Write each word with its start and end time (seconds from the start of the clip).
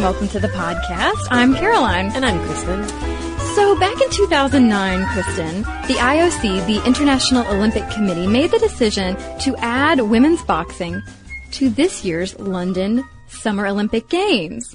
and 0.00 0.04
welcome 0.06 0.28
to 0.28 0.40
the 0.40 0.48
podcast. 0.48 1.26
I'm 1.30 1.54
Caroline. 1.54 2.10
And 2.14 2.24
I'm 2.24 2.38
Kristen. 2.46 2.88
So 3.54 3.78
back 3.78 4.00
in 4.00 4.08
2009, 4.10 5.06
Kristen, 5.08 5.62
the 5.62 6.00
IOC, 6.00 6.66
the 6.66 6.82
International 6.86 7.46
Olympic 7.48 7.86
Committee, 7.90 8.26
made 8.26 8.50
the 8.50 8.58
decision 8.58 9.14
to 9.40 9.54
add 9.58 10.00
women's 10.00 10.42
boxing 10.42 11.02
to 11.50 11.68
this 11.68 12.02
year's 12.02 12.38
London 12.38 13.04
Summer 13.28 13.66
Olympic 13.66 14.08
Games. 14.08 14.74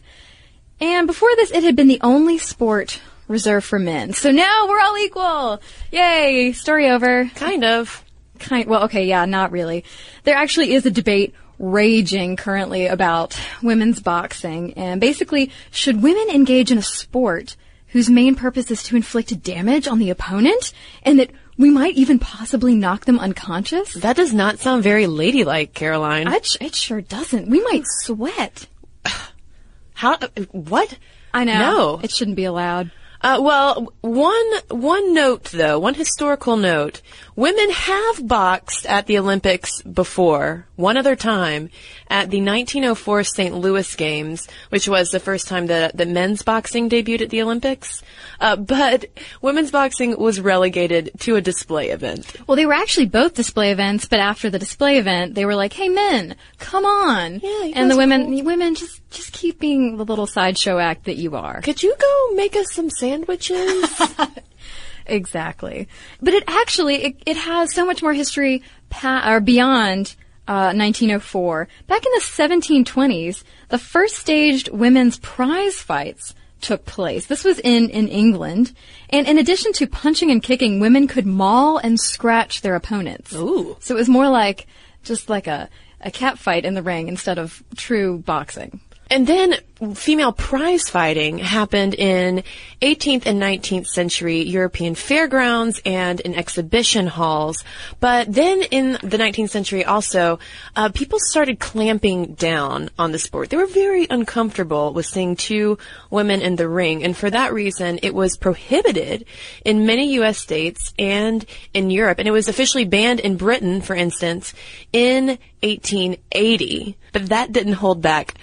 And 0.80 1.08
before 1.08 1.36
this, 1.38 1.50
it 1.50 1.64
had 1.64 1.76
been 1.76 1.88
the 1.88 2.02
only 2.02 2.38
sport 2.38 3.02
reserved 3.28 3.66
for 3.66 3.80
men. 3.80 4.14
So 4.14 4.30
now 4.30 4.68
we're 4.68 4.80
all 4.80 4.98
equal. 4.98 5.60
Yay! 5.92 6.52
Story 6.54 6.90
over. 6.90 7.32
Kind 7.34 7.64
of. 7.64 8.04
Kind, 8.38 8.68
well, 8.68 8.84
okay, 8.84 9.06
yeah, 9.06 9.26
not 9.26 9.52
really. 9.52 9.86
There 10.24 10.36
actually 10.36 10.74
is 10.74 10.86
a 10.86 10.92
debate 10.92 11.34
raging 11.60 12.36
currently 12.36 12.88
about 12.88 13.40
women's 13.62 14.00
boxing 14.00 14.74
and 14.74 15.00
basically 15.00 15.52
should 15.72 16.02
women 16.02 16.30
engage 16.30 16.72
in 16.72 16.78
a 16.78 16.84
sport 16.84 17.56
whose 17.88 18.10
main 18.10 18.36
purpose 18.36 18.70
is 18.72 18.84
to 18.84 18.96
inflict 18.96 19.42
damage 19.42 19.88
on 19.88 20.00
the 20.00 20.10
opponent 20.10 20.74
and 21.04 21.20
that 21.20 21.32
we 21.58 21.70
might 21.70 21.96
even 21.96 22.20
possibly 22.20 22.76
knock 22.76 23.06
them 23.06 23.20
unconscious? 23.20 23.94
That 23.94 24.18
does 24.18 24.34
not 24.34 24.60
sound 24.60 24.84
very 24.84 25.08
ladylike, 25.08 25.74
Caroline. 25.74 26.28
It, 26.28 26.58
it 26.60 26.76
sure 26.76 27.02
doesn't. 27.02 27.48
We 27.48 27.62
might 27.64 27.84
sweat. 27.86 28.68
How? 29.94 30.18
What? 30.52 30.98
I 31.34 31.46
know. 31.46 31.60
No. 31.60 32.00
It 32.04 32.12
shouldn't 32.12 32.36
be 32.36 32.46
allowed. 32.46 32.92
Uh, 33.22 33.40
well, 33.42 33.94
one 34.02 34.52
one 34.70 35.14
note 35.14 35.46
though, 35.46 35.80
one 35.80 35.96
historical 35.96 36.58
note: 36.58 37.02
women 37.36 37.70
have 37.72 38.28
boxed 38.28 38.86
at 38.86 39.08
the 39.08 39.18
Olympics 39.18 39.82
before, 39.82 40.66
one 40.76 40.98
other 40.98 41.16
time, 41.16 41.70
at 42.10 42.30
the 42.30 42.42
1904 42.42 43.24
St. 43.24 43.56
Louis 43.56 43.96
Games, 43.96 44.48
which 44.70 44.88
was 44.88 45.10
the 45.10 45.20
first 45.20 45.48
time 45.48 45.68
that 45.68 45.98
the 45.98 46.06
men's 46.06 46.42
boxing 46.42 46.90
debuted 46.90 47.22
at 47.22 47.30
the 47.30 47.42
Olympics. 47.42 48.02
Uh, 48.40 48.56
but 48.56 49.06
women's 49.42 49.72
boxing 49.72 50.18
was 50.18 50.40
relegated 50.40 51.12
to 51.20 51.36
a 51.36 51.42
display 51.42 51.90
event. 51.90 52.36
Well, 52.48 52.56
they 52.56 52.66
were 52.66 52.74
actually 52.74 53.08
both 53.08 53.34
display 53.34 53.72
events, 53.72 54.06
but 54.08 54.20
after 54.20 54.50
the 54.50 54.60
display 54.60 54.98
event, 54.98 55.36
they 55.36 55.46
were 55.46 55.56
like, 55.56 55.74
"Hey, 55.74 55.90
men, 55.90 56.36
come 56.60 56.86
on!" 56.86 57.40
Yeah, 57.44 57.64
you 57.64 57.74
and 57.76 57.92
the 57.92 57.98
women, 57.98 58.26
cool. 58.26 58.44
women, 58.44 58.76
just 58.76 59.02
just 59.10 59.34
keep 59.34 59.60
being 59.60 59.98
the 59.98 60.06
little 60.06 60.28
sideshow 60.28 60.78
act 60.78 61.06
that 61.06 61.18
you 61.18 61.36
are. 61.36 61.62
Could 61.62 61.84
you 61.84 61.96
go 62.00 62.36
make 62.36 62.56
us 62.56 62.72
some 62.72 62.90
sandwiches? 62.90 64.02
Exactly. 65.06 65.88
But 66.22 66.34
it 66.34 66.44
actually, 66.48 66.96
it, 67.04 67.24
it 67.26 67.38
has 67.38 67.74
so 67.74 67.86
much 67.86 68.02
more 68.02 68.14
history 68.14 68.64
pa- 68.90 69.30
or 69.30 69.40
beyond 69.40 70.16
uh, 70.48 70.74
1904. 70.74 71.68
Back 71.88 72.06
in 72.06 72.12
the 72.14 72.22
1720s, 72.22 73.44
the 73.70 73.78
first 73.78 74.16
staged 74.16 74.70
women's 74.70 75.18
prize 75.20 75.76
fights 75.76 76.34
took 76.62 76.86
place. 76.86 77.28
This 77.28 77.44
was 77.44 77.60
in, 77.60 77.90
in 77.90 78.08
England. 78.08 78.74
And 79.10 79.28
in 79.28 79.38
addition 79.38 79.74
to 79.74 79.88
punching 79.88 80.32
and 80.32 80.42
kicking, 80.42 80.80
women 80.80 81.08
could 81.08 81.26
maul 81.26 81.78
and 81.78 82.00
scratch 82.00 82.62
their 82.62 82.76
opponents. 82.76 83.34
Ooh. 83.36 83.78
So 83.80 83.96
it 83.96 84.00
was 84.00 84.10
more 84.10 84.30
like, 84.30 84.68
just 85.04 85.30
like 85.30 85.48
a, 85.48 85.70
a 86.02 86.12
cat 86.12 86.40
fight 86.40 86.66
in 86.66 86.74
the 86.74 86.84
ring 86.84 87.08
instead 87.08 87.38
of 87.38 87.64
true 87.76 88.20
boxing. 88.20 88.80
And 89.12 89.28
then 89.28 89.56
female 89.94 90.32
prize 90.32 90.90
fighting 90.90 91.38
happened 91.38 91.94
in 91.94 92.44
18th 92.82 93.26
and 93.26 93.40
19th 93.40 93.86
century 93.88 94.42
European 94.42 94.96
fairgrounds 94.96 95.80
and 95.86 96.20
in 96.22 96.34
exhibition 96.34 97.06
halls. 97.06 97.64
But 98.00 98.34
then 98.34 98.64
in 98.64 98.94
the 98.94 99.18
19th 99.18 99.50
century 99.50 99.86
also, 99.86 100.40
uh, 100.76 100.90
people 100.90 101.20
started 101.20 101.60
clamping 101.60 102.34
down 102.34 102.90
on 102.98 103.12
the 103.12 103.20
sport. 103.20 103.50
They 103.50 103.58
were 103.58 103.68
very 103.68 104.08
uncomfortable 104.10 104.94
with 104.94 105.06
seeing 105.06 105.36
two 105.36 105.78
women 106.10 106.42
in 106.42 106.56
the 106.56 106.70
ring. 106.70 107.04
And 107.04 107.16
for 107.16 107.30
that 107.30 107.54
reason, 107.54 108.00
it 108.02 108.16
was 108.16 108.38
prohibited 108.38 109.26
in 109.64 109.86
many 109.86 110.14
U.S. 110.14 110.40
states 110.40 110.94
and 110.98 111.46
in 111.74 111.92
Europe. 111.92 112.18
And 112.18 112.28
it 112.28 112.32
was 112.32 112.48
officially 112.48 112.86
banned 112.86 113.20
in 113.20 113.38
Britain, 113.38 113.82
for 113.82 113.96
instance, 113.96 114.54
in 114.92 115.38
1880. 115.62 116.98
But 117.12 117.28
that 117.28 117.52
didn't 117.52 117.74
hold 117.74 118.02
back 118.02 118.36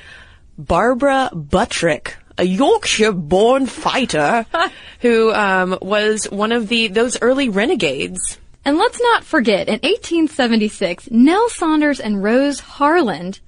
Barbara 0.59 1.31
Buttrick, 1.33 2.17
a 2.39 2.45
Yorkshire-born 2.45 3.67
fighter 3.67 4.47
who 5.01 5.33
um, 5.33 5.79
was 5.81 6.25
one 6.25 6.53
of 6.53 6.69
the 6.69 6.89
those 6.89 7.21
early 7.21 7.49
renegades. 7.49 8.39
And 8.65 8.79
let's 8.79 9.01
not 9.01 9.25
forget, 9.25 9.69
in 9.69 9.81
1876, 9.81 11.11
Nell 11.11 11.49
Saunders 11.49 11.99
and 11.99 12.23
Rose 12.23 12.61
Harland 12.61 13.41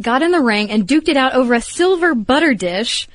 got 0.00 0.22
in 0.22 0.30
the 0.30 0.40
ring 0.40 0.70
and 0.70 0.86
duked 0.86 1.08
it 1.08 1.16
out 1.16 1.34
over 1.34 1.54
a 1.54 1.60
silver 1.60 2.14
butter 2.14 2.54
dish, 2.54 3.06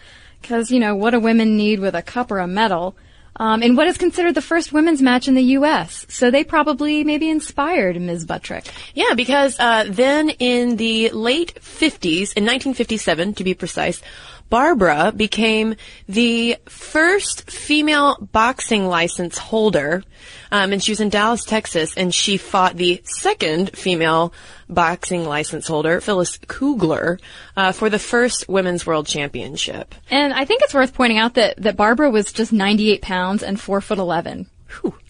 because, 0.42 0.72
you 0.72 0.80
know, 0.80 0.96
what 0.96 1.12
do 1.12 1.20
women 1.20 1.58
need 1.58 1.80
with 1.80 1.96
a 1.96 2.02
cup 2.02 2.32
or 2.32 2.40
a 2.40 2.48
medal? 2.48 2.96
Um, 3.38 3.64
in 3.64 3.76
what 3.76 3.88
is 3.88 3.98
considered 3.98 4.36
the 4.36 4.42
first 4.42 4.74
women's 4.74 5.02
match 5.02 5.28
in 5.28 5.36
the 5.36 5.44
U.S. 5.58 6.06
So 6.10 6.30
they 6.30 6.44
probably 6.44 7.04
maybe 7.04 7.30
inspired 7.30 8.00
Ms. 8.00 8.26
Buttrick. 8.26 8.66
Yeah, 8.94 9.14
because 9.16 9.58
uh, 9.60 9.86
then 9.88 10.32
in 10.32 10.76
the 10.76 11.10
late 11.12 11.56
50s, 11.56 12.36
in 12.36 12.46
1957 12.46 13.34
to 13.36 13.44
be 13.44 13.54
precise, 13.54 14.02
Barbara 14.52 15.14
became 15.16 15.76
the 16.10 16.58
first 16.68 17.50
female 17.50 18.18
boxing 18.34 18.86
license 18.86 19.38
holder, 19.38 20.04
um, 20.52 20.74
and 20.74 20.84
she 20.84 20.92
was 20.92 21.00
in 21.00 21.08
Dallas, 21.08 21.46
Texas, 21.46 21.96
and 21.96 22.14
she 22.14 22.36
fought 22.36 22.76
the 22.76 23.02
second 23.06 23.76
female 23.78 24.34
boxing 24.68 25.24
license 25.24 25.68
holder, 25.68 26.02
Phyllis 26.02 26.38
Kugler, 26.38 27.18
uh, 27.56 27.72
for 27.72 27.90
the 27.90 27.98
first 27.98 28.50
Women's 28.50 28.86
World 28.86 29.08
Championship. 29.08 29.96
And 30.10 30.34
I 30.34 30.44
think 30.44 30.62
it's 30.64 30.74
worth 30.74 30.94
pointing 30.94 31.18
out 31.18 31.36
that, 31.36 31.56
that 31.58 31.78
Barbara 31.78 32.12
was 32.12 32.34
just 32.34 32.52
98 32.52 33.02
pounds 33.02 33.44
and 33.44 33.60
4 33.60 33.80
foot 33.80 34.00
11. 34.00 34.48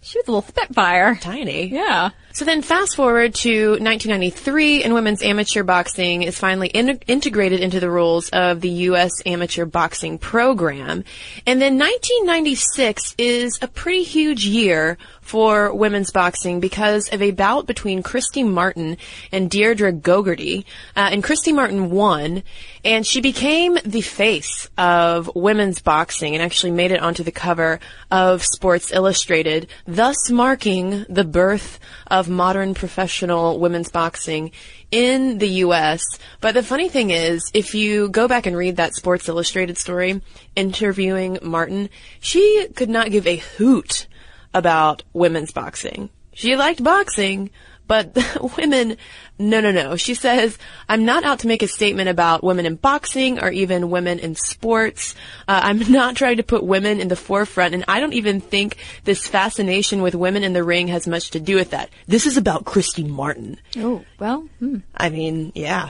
She 0.01 0.17
was 0.17 0.27
a 0.27 0.31
little 0.31 0.47
spitfire. 0.47 1.15
Tiny. 1.15 1.67
Yeah. 1.67 2.09
So 2.33 2.45
then 2.45 2.61
fast 2.61 2.95
forward 2.95 3.35
to 3.35 3.71
1993 3.71 4.83
and 4.83 4.93
women's 4.93 5.21
amateur 5.21 5.63
boxing 5.63 6.23
is 6.23 6.39
finally 6.39 6.69
in- 6.69 6.99
integrated 7.07 7.59
into 7.59 7.79
the 7.79 7.89
rules 7.89 8.29
of 8.29 8.61
the 8.61 8.69
U.S. 8.69 9.11
amateur 9.25 9.65
boxing 9.65 10.17
program. 10.17 11.03
And 11.45 11.61
then 11.61 11.77
1996 11.77 13.15
is 13.17 13.59
a 13.61 13.67
pretty 13.67 14.03
huge 14.03 14.45
year 14.45 14.97
for 15.21 15.73
women's 15.73 16.11
boxing 16.11 16.59
because 16.59 17.09
of 17.09 17.21
a 17.21 17.31
bout 17.31 17.67
between 17.67 18.01
Christy 18.01 18.43
Martin 18.43 18.97
and 19.31 19.49
Deirdre 19.49 19.91
Gogarty. 19.91 20.65
Uh, 20.95 21.09
and 21.11 21.23
Christy 21.23 21.51
Martin 21.51 21.91
won, 21.91 22.43
and 22.83 23.05
she 23.05 23.21
became 23.21 23.77
the 23.85 24.01
face 24.01 24.69
of 24.77 25.29
women's 25.35 25.81
boxing 25.81 26.33
and 26.33 26.41
actually 26.41 26.71
made 26.71 26.91
it 26.91 27.01
onto 27.01 27.23
the 27.23 27.31
cover 27.31 27.79
of 28.09 28.43
Sports 28.43 28.91
Illustrated, 28.91 29.67
thus 29.95 30.29
marking 30.29 31.05
the 31.09 31.25
birth 31.25 31.77
of 32.07 32.29
modern 32.29 32.73
professional 32.73 33.59
women's 33.59 33.89
boxing 33.89 34.51
in 34.89 35.37
the 35.37 35.49
U.S. 35.65 36.01
But 36.39 36.53
the 36.53 36.63
funny 36.63 36.87
thing 36.87 37.09
is, 37.09 37.51
if 37.53 37.75
you 37.75 38.07
go 38.07 38.27
back 38.27 38.45
and 38.45 38.55
read 38.55 38.77
that 38.77 38.95
Sports 38.95 39.27
Illustrated 39.27 39.77
story 39.77 40.21
interviewing 40.55 41.39
Martin, 41.41 41.89
she 42.21 42.67
could 42.73 42.89
not 42.89 43.11
give 43.11 43.27
a 43.27 43.35
hoot 43.35 44.07
about 44.53 45.03
women's 45.11 45.51
boxing. 45.51 46.09
She 46.33 46.55
liked 46.55 46.81
boxing, 46.81 47.49
but 47.91 48.17
women, 48.57 48.95
no, 49.37 49.59
no, 49.59 49.69
no. 49.69 49.97
She 49.97 50.13
says, 50.13 50.57
I'm 50.87 51.03
not 51.03 51.25
out 51.25 51.39
to 51.39 51.47
make 51.47 51.61
a 51.61 51.67
statement 51.67 52.07
about 52.07 52.41
women 52.41 52.65
in 52.65 52.75
boxing 52.75 53.43
or 53.43 53.51
even 53.51 53.89
women 53.89 54.17
in 54.17 54.35
sports. 54.35 55.13
Uh, 55.45 55.59
I'm 55.61 55.79
not 55.91 56.15
trying 56.15 56.37
to 56.37 56.43
put 56.43 56.63
women 56.63 57.01
in 57.01 57.09
the 57.09 57.17
forefront, 57.17 57.73
and 57.73 57.83
I 57.89 57.99
don't 57.99 58.13
even 58.13 58.39
think 58.39 58.77
this 59.03 59.27
fascination 59.27 60.01
with 60.01 60.15
women 60.15 60.45
in 60.45 60.53
the 60.53 60.63
ring 60.63 60.87
has 60.87 61.05
much 61.05 61.31
to 61.31 61.41
do 61.41 61.55
with 61.55 61.71
that. 61.71 61.89
This 62.07 62.25
is 62.25 62.37
about 62.37 62.63
Christy 62.63 63.03
Martin. 63.03 63.57
Oh, 63.75 64.05
well, 64.17 64.47
hmm. 64.59 64.77
I 64.95 65.09
mean, 65.09 65.51
yeah. 65.53 65.89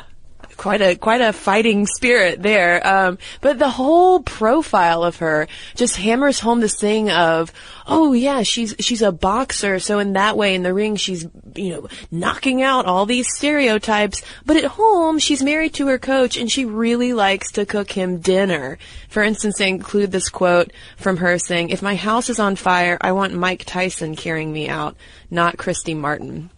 Quite 0.61 0.81
a 0.83 0.95
quite 0.95 1.21
a 1.21 1.33
fighting 1.33 1.87
spirit 1.87 2.43
there, 2.43 2.85
um, 2.85 3.17
but 3.41 3.57
the 3.57 3.67
whole 3.67 4.19
profile 4.19 5.03
of 5.03 5.15
her 5.15 5.47
just 5.73 5.95
hammers 5.95 6.39
home 6.39 6.59
this 6.59 6.79
thing 6.79 7.09
of, 7.09 7.51
oh 7.87 8.13
yeah, 8.13 8.43
she's 8.43 8.75
she's 8.79 9.01
a 9.01 9.11
boxer, 9.11 9.79
so 9.79 9.97
in 9.97 10.13
that 10.13 10.37
way 10.37 10.53
in 10.53 10.61
the 10.61 10.71
ring 10.71 10.97
she's 10.97 11.25
you 11.55 11.71
know 11.71 11.87
knocking 12.11 12.61
out 12.61 12.85
all 12.85 13.07
these 13.07 13.25
stereotypes, 13.35 14.21
but 14.45 14.55
at 14.55 14.65
home 14.65 15.17
she's 15.17 15.41
married 15.41 15.73
to 15.73 15.87
her 15.87 15.97
coach 15.97 16.37
and 16.37 16.51
she 16.51 16.63
really 16.63 17.11
likes 17.11 17.51
to 17.53 17.65
cook 17.65 17.89
him 17.89 18.19
dinner. 18.19 18.77
For 19.09 19.23
instance, 19.23 19.57
they 19.57 19.67
include 19.67 20.11
this 20.11 20.29
quote 20.29 20.71
from 20.95 21.17
her 21.17 21.39
saying, 21.39 21.69
"If 21.71 21.81
my 21.81 21.95
house 21.95 22.29
is 22.29 22.39
on 22.39 22.55
fire, 22.55 22.99
I 23.01 23.13
want 23.13 23.33
Mike 23.33 23.63
Tyson 23.65 24.15
carrying 24.15 24.53
me 24.53 24.69
out, 24.69 24.95
not 25.31 25.57
Christy 25.57 25.95
Martin." 25.95 26.51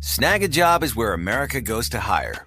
Snag 0.00 0.42
a 0.42 0.48
job 0.48 0.82
is 0.82 0.96
where 0.96 1.12
America 1.12 1.60
goes 1.62 1.88
to 1.90 2.00
hire, 2.00 2.46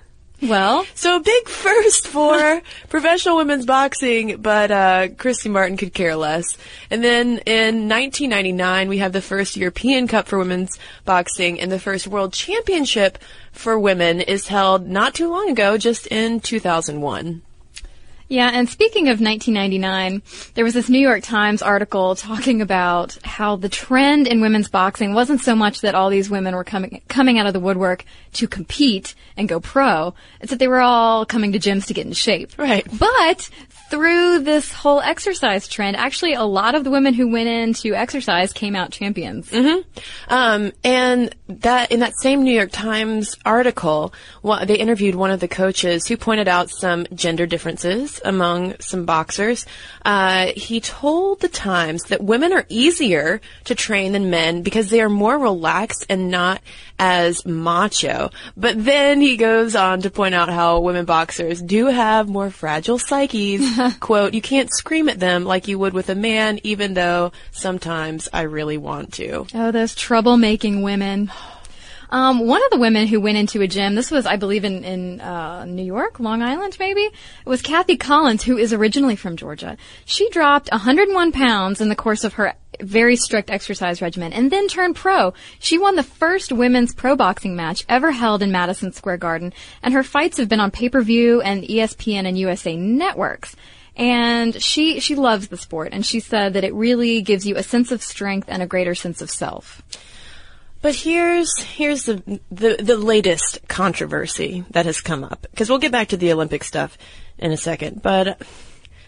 Well, 0.41 0.87
so 0.95 1.19
big 1.19 1.47
first 1.47 2.07
for 2.07 2.63
professional 2.89 3.37
women's 3.37 3.67
boxing, 3.67 4.37
but 4.41 4.71
uh, 4.71 5.09
Christy 5.09 5.49
Martin 5.49 5.77
could 5.77 5.93
care 5.93 6.15
less. 6.15 6.57
And 6.89 7.03
then 7.03 7.37
in 7.45 7.87
1999, 7.87 8.89
we 8.89 8.97
have 8.97 9.13
the 9.13 9.21
first 9.21 9.55
European 9.55 10.07
Cup 10.07 10.27
for 10.27 10.39
women's 10.39 10.79
boxing, 11.05 11.61
and 11.61 11.71
the 11.71 11.79
first 11.79 12.07
World 12.07 12.33
Championship 12.33 13.19
for 13.51 13.77
women 13.77 14.19
is 14.19 14.47
held 14.47 14.87
not 14.87 15.13
too 15.13 15.29
long 15.29 15.49
ago, 15.49 15.77
just 15.77 16.07
in 16.07 16.39
2001. 16.39 17.43
Yeah, 18.31 18.49
and 18.53 18.69
speaking 18.69 19.09
of 19.09 19.19
1999, 19.19 20.21
there 20.53 20.63
was 20.63 20.73
this 20.73 20.87
New 20.87 20.99
York 20.99 21.21
Times 21.21 21.61
article 21.61 22.15
talking 22.15 22.61
about 22.61 23.17
how 23.25 23.57
the 23.57 23.67
trend 23.67 24.25
in 24.25 24.39
women's 24.39 24.69
boxing 24.69 25.13
wasn't 25.13 25.41
so 25.41 25.53
much 25.53 25.81
that 25.81 25.95
all 25.95 26.09
these 26.09 26.29
women 26.29 26.55
were 26.55 26.63
coming 26.63 27.01
coming 27.09 27.39
out 27.39 27.45
of 27.45 27.51
the 27.51 27.59
woodwork 27.59 28.05
to 28.35 28.47
compete 28.47 29.15
and 29.35 29.49
go 29.49 29.59
pro. 29.59 30.13
It's 30.39 30.51
that 30.51 30.59
they 30.59 30.69
were 30.69 30.79
all 30.79 31.25
coming 31.25 31.51
to 31.51 31.59
gyms 31.59 31.87
to 31.87 31.93
get 31.93 32.05
in 32.05 32.13
shape. 32.13 32.57
Right. 32.57 32.87
But 32.97 33.49
through 33.91 34.39
this 34.39 34.71
whole 34.71 35.01
exercise 35.01 35.67
trend, 35.67 35.97
actually 35.97 36.33
a 36.33 36.43
lot 36.43 36.73
of 36.73 36.83
the 36.83 36.89
women 36.89 37.13
who 37.13 37.29
went 37.29 37.49
in 37.49 37.73
to 37.73 37.93
exercise 37.93 38.53
came 38.53 38.75
out 38.75 38.91
champions. 38.91 39.51
Um, 40.29 40.71
and 40.83 41.35
that 41.49 41.91
in 41.91 41.99
that 41.99 42.13
same 42.17 42.43
New 42.43 42.55
York 42.55 42.71
Times 42.71 43.37
article, 43.45 44.13
they 44.65 44.75
interviewed 44.75 45.15
one 45.15 45.29
of 45.29 45.41
the 45.41 45.47
coaches 45.47 46.07
who 46.07 46.15
pointed 46.15 46.47
out 46.47 46.69
some 46.69 47.05
gender 47.13 47.45
differences 47.45 48.21
among 48.23 48.79
some 48.79 49.05
boxers. 49.05 49.65
Uh, 50.05 50.53
he 50.55 50.79
told 50.79 51.41
the 51.41 51.49
Times 51.49 52.03
that 52.05 52.23
women 52.23 52.53
are 52.53 52.65
easier 52.69 53.41
to 53.65 53.75
train 53.75 54.13
than 54.13 54.29
men 54.29 54.61
because 54.61 54.89
they 54.89 55.01
are 55.01 55.09
more 55.09 55.37
relaxed 55.37 56.05
and 56.09 56.31
not 56.31 56.61
as 57.01 57.43
macho. 57.47 58.29
But 58.55 58.85
then 58.85 59.21
he 59.21 59.35
goes 59.35 59.75
on 59.75 60.03
to 60.03 60.11
point 60.11 60.35
out 60.35 60.49
how 60.49 60.79
women 60.81 61.05
boxers 61.05 61.59
do 61.59 61.87
have 61.87 62.29
more 62.29 62.51
fragile 62.51 62.99
psyches. 62.99 63.67
Quote, 63.99 64.35
you 64.35 64.41
can't 64.41 64.71
scream 64.71 65.09
at 65.09 65.19
them 65.19 65.43
like 65.43 65.67
you 65.67 65.79
would 65.79 65.93
with 65.93 66.09
a 66.09 66.15
man, 66.15 66.59
even 66.63 66.93
though 66.93 67.31
sometimes 67.51 68.29
I 68.31 68.43
really 68.43 68.77
want 68.77 69.13
to. 69.13 69.47
Oh, 69.55 69.71
those 69.71 69.95
troublemaking 69.95 70.83
women. 70.83 71.31
Um, 72.11 72.45
one 72.45 72.61
of 72.63 72.71
the 72.71 72.77
women 72.77 73.07
who 73.07 73.21
went 73.21 73.37
into 73.37 73.61
a 73.61 73.67
gym, 73.67 73.95
this 73.95 74.11
was, 74.11 74.25
I 74.25 74.35
believe, 74.35 74.65
in, 74.65 74.83
in 74.83 75.21
uh, 75.21 75.63
New 75.63 75.83
York, 75.83 76.19
Long 76.19 76.41
Island, 76.41 76.75
maybe, 76.77 77.09
was 77.45 77.61
Kathy 77.61 77.95
Collins, 77.95 78.43
who 78.43 78.57
is 78.57 78.73
originally 78.73 79.15
from 79.15 79.37
Georgia. 79.37 79.77
She 80.03 80.29
dropped 80.29 80.69
101 80.71 81.31
pounds 81.31 81.79
in 81.79 81.87
the 81.87 81.95
course 81.95 82.25
of 82.25 82.33
her 82.33 82.53
very 82.81 83.15
strict 83.15 83.49
exercise 83.49 84.01
regimen 84.01 84.33
and 84.33 84.51
then 84.51 84.67
turned 84.67 84.95
pro. 84.95 85.33
She 85.59 85.77
won 85.77 85.95
the 85.95 86.03
first 86.03 86.51
women's 86.51 86.93
pro 86.93 87.15
boxing 87.15 87.55
match 87.55 87.85
ever 87.87 88.11
held 88.11 88.43
in 88.43 88.51
Madison 88.51 88.91
Square 88.91 89.17
Garden, 89.17 89.53
and 89.81 89.93
her 89.93 90.03
fights 90.03 90.37
have 90.37 90.49
been 90.49 90.59
on 90.59 90.71
pay-per-view 90.71 91.41
and 91.41 91.63
ESPN 91.63 92.27
and 92.27 92.37
USA 92.37 92.75
networks. 92.75 93.55
And 93.95 94.61
she, 94.61 94.99
she 94.99 95.15
loves 95.15 95.47
the 95.47 95.57
sport, 95.57 95.89
and 95.91 96.05
she 96.05 96.19
said 96.19 96.53
that 96.53 96.63
it 96.63 96.73
really 96.73 97.21
gives 97.21 97.45
you 97.45 97.55
a 97.55 97.63
sense 97.63 97.91
of 97.91 98.01
strength 98.01 98.47
and 98.49 98.61
a 98.61 98.67
greater 98.67 98.95
sense 98.95 99.21
of 99.21 99.29
self. 99.29 99.81
But 100.81 100.95
here's 100.95 101.59
here's 101.59 102.05
the, 102.05 102.41
the 102.49 102.77
the 102.81 102.97
latest 102.97 103.59
controversy 103.67 104.65
that 104.71 104.87
has 104.87 104.99
come 104.99 105.23
up 105.23 105.45
because 105.51 105.69
we'll 105.69 105.79
get 105.79 105.91
back 105.91 106.09
to 106.09 106.17
the 106.17 106.31
Olympic 106.31 106.63
stuff 106.63 106.97
in 107.37 107.51
a 107.51 107.57
second. 107.57 108.01
But 108.01 108.41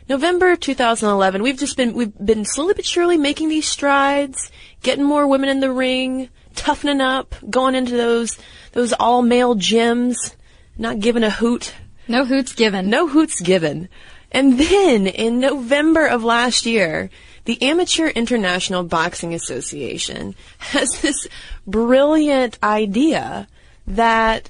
November 0.07 0.55
2011, 0.55 1.41
we've 1.41 1.57
just 1.57 1.75
been 1.75 1.93
we've 1.93 2.13
been 2.17 2.45
slowly 2.45 2.75
but 2.75 2.85
surely 2.85 3.17
making 3.17 3.49
these 3.49 3.67
strides, 3.67 4.51
getting 4.83 5.03
more 5.03 5.27
women 5.27 5.49
in 5.49 5.61
the 5.61 5.71
ring, 5.71 6.29
toughening 6.55 7.01
up, 7.01 7.35
going 7.49 7.73
into 7.73 7.97
those 7.97 8.37
those 8.73 8.93
all 8.93 9.23
male 9.23 9.55
gyms, 9.55 10.15
not 10.77 10.99
giving 10.99 11.23
a 11.23 11.29
hoot. 11.29 11.73
No 12.07 12.25
hoots 12.25 12.53
given. 12.53 12.89
No 12.89 13.07
hoots 13.07 13.39
given. 13.41 13.89
And 14.31 14.59
then 14.59 15.07
in 15.07 15.39
November 15.39 16.05
of 16.07 16.23
last 16.23 16.65
year, 16.65 17.09
the 17.45 17.62
Amateur 17.62 18.07
International 18.07 18.83
Boxing 18.83 19.33
Association 19.33 20.35
has 20.59 20.89
this 21.01 21.27
brilliant 21.67 22.57
idea 22.63 23.47
that 23.85 24.50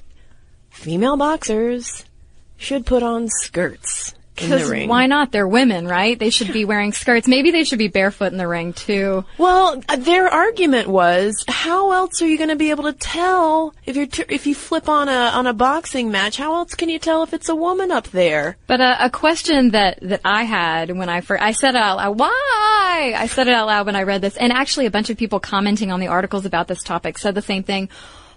female 0.70 1.16
boxers 1.16 2.04
should 2.56 2.86
put 2.86 3.02
on 3.02 3.28
skirts 3.28 4.14
in 4.38 4.50
the 4.50 4.56
Because 4.56 4.70
ring. 4.70 4.88
why 4.88 5.06
not? 5.06 5.30
They're 5.30 5.46
women, 5.46 5.86
right? 5.86 6.18
They 6.18 6.30
should 6.30 6.52
be 6.52 6.64
wearing 6.64 6.92
skirts. 6.92 7.28
Maybe 7.28 7.50
they 7.52 7.62
should 7.64 7.78
be 7.78 7.88
barefoot 7.88 8.32
in 8.32 8.38
the 8.38 8.48
ring 8.48 8.72
too. 8.72 9.24
Well, 9.38 9.80
uh, 9.88 9.96
their 9.96 10.28
argument 10.28 10.88
was, 10.88 11.44
how 11.46 11.92
else 11.92 12.20
are 12.20 12.26
you 12.26 12.36
going 12.36 12.50
to 12.50 12.56
be 12.56 12.70
able 12.70 12.84
to 12.84 12.92
tell 12.92 13.74
if 13.86 13.94
you're 13.96 14.06
t- 14.06 14.24
if 14.28 14.46
you 14.46 14.54
flip 14.54 14.88
on 14.88 15.08
a 15.08 15.12
on 15.12 15.46
a 15.46 15.52
boxing 15.52 16.10
match? 16.10 16.36
How 16.36 16.54
else 16.56 16.74
can 16.74 16.88
you 16.88 16.98
tell 16.98 17.22
if 17.22 17.32
it's 17.32 17.48
a 17.48 17.54
woman 17.54 17.90
up 17.92 18.08
there? 18.08 18.56
But 18.66 18.80
uh, 18.80 18.96
a 18.98 19.10
question 19.10 19.70
that 19.70 19.98
that 20.02 20.20
I 20.24 20.42
had 20.44 20.90
when 20.96 21.08
I 21.08 21.20
first 21.20 21.42
I 21.42 21.52
said 21.52 21.76
it 21.76 21.80
out 21.82 21.98
loud. 21.98 22.18
Why? 22.18 23.14
I 23.16 23.26
said 23.28 23.46
it 23.46 23.54
out 23.54 23.66
loud 23.66 23.86
when 23.86 23.96
I 23.96 24.02
read 24.02 24.20
this, 24.20 24.36
and 24.36 24.52
actually 24.52 24.86
a 24.86 24.90
bunch 24.90 25.10
of 25.10 25.16
people 25.16 25.38
commenting 25.40 25.92
on 25.92 26.00
the 26.00 26.08
articles 26.08 26.44
about 26.44 26.66
this 26.68 26.82
topic 26.82 27.18
said 27.18 27.34
the 27.34 27.42
same 27.42 27.62
thing. 27.62 27.88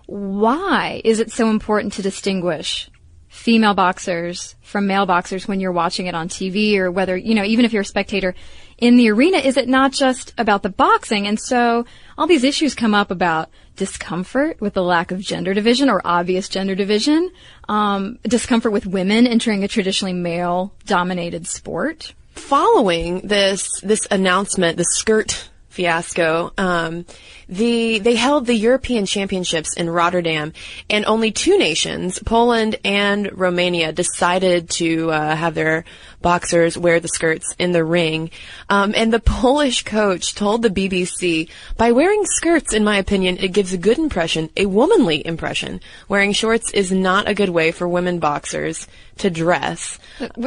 Why 0.06 1.02
is 1.04 1.20
it 1.20 1.32
so 1.32 1.50
important 1.50 1.94
to 1.94 2.02
distinguish 2.02 2.90
female 3.38 3.76
boxers 3.76 4.56
from 4.62 4.88
male 4.88 5.06
boxers 5.06 5.48
when 5.48 5.60
you're 5.60 5.72
watching 5.72 6.08
it 6.08 6.16
on 6.16 6.28
TV 6.28 6.76
or 6.78 6.90
whether, 6.90 7.16
you 7.16 7.36
know, 7.36 7.44
even 7.44 7.66
if 7.66 7.72
you're 7.72 7.84
a 7.84 7.86
spectator 7.86 8.34
in 8.80 8.98
the 8.98 9.10
arena, 9.10 9.38
is 9.38 9.58
it 9.58 9.70
not 9.70 9.92
just 9.92 10.34
about 10.40 10.64
the 10.64 10.70
boxing? 10.70 11.28
And 11.28 11.40
so 11.40 11.86
all 12.18 12.26
these 12.26 12.44
issues 12.44 12.74
come 12.74 12.96
up 12.96 13.12
about 13.12 13.50
discomfort 13.76 14.60
with 14.60 14.74
the 14.74 14.84
lack 14.84 15.12
of 15.12 15.22
gender 15.22 15.54
division 15.54 15.88
or 15.88 16.02
obvious 16.04 16.50
gender 16.50 16.74
division, 16.74 17.32
um, 17.70 18.18
discomfort 18.24 18.72
with 18.72 18.88
women 18.88 19.28
entering 19.28 19.64
a 19.64 19.68
traditionally 19.68 20.14
male 20.14 20.74
dominated 20.88 21.46
sport. 21.46 22.16
Following 22.34 23.22
this 23.22 23.80
this 23.82 24.08
announcement, 24.10 24.78
the 24.78 24.86
skirt 24.86 25.50
fiasco, 25.78 26.52
um, 26.58 27.06
the 27.48 28.00
they 28.00 28.16
held 28.16 28.48
the 28.48 28.56
European 28.56 29.06
Championships 29.06 29.78
in 29.78 29.92
Rotterdam, 29.92 30.52
and 30.90 31.06
only 31.06 31.32
two 31.32 31.58
nations, 31.58 32.20
Poland 32.26 32.78
and 32.84 33.30
Romania, 33.32 33.92
decided 33.92 34.72
to 34.72 35.12
uh, 35.12 35.36
have 35.36 35.54
their 35.54 35.86
boxers 36.24 36.80
wear 36.80 37.00
the 37.00 37.08
skirts 37.08 37.54
in 37.60 37.74
the 37.74 37.84
ring. 37.84 38.32
Um, 38.70 38.94
and 38.98 39.14
the 39.14 39.20
Polish 39.44 39.84
coach 39.84 40.34
told 40.34 40.64
the 40.64 40.72
BBC, 40.72 41.48
"By 41.78 41.92
wearing 41.92 42.26
skirts, 42.26 42.74
in 42.74 42.84
my 42.84 42.98
opinion, 42.98 43.38
it 43.38 43.54
gives 43.54 43.72
a 43.72 43.78
good 43.78 44.00
impression, 44.00 44.50
a 44.58 44.66
womanly 44.66 45.26
impression. 45.26 45.80
Wearing 46.10 46.34
shorts 46.34 46.72
is 46.72 46.92
not 46.92 47.30
a 47.30 47.36
good 47.36 47.50
way 47.50 47.72
for 47.72 47.88
women 47.88 48.18
boxers 48.18 48.88
to 49.20 49.30
dress." 49.30 50.00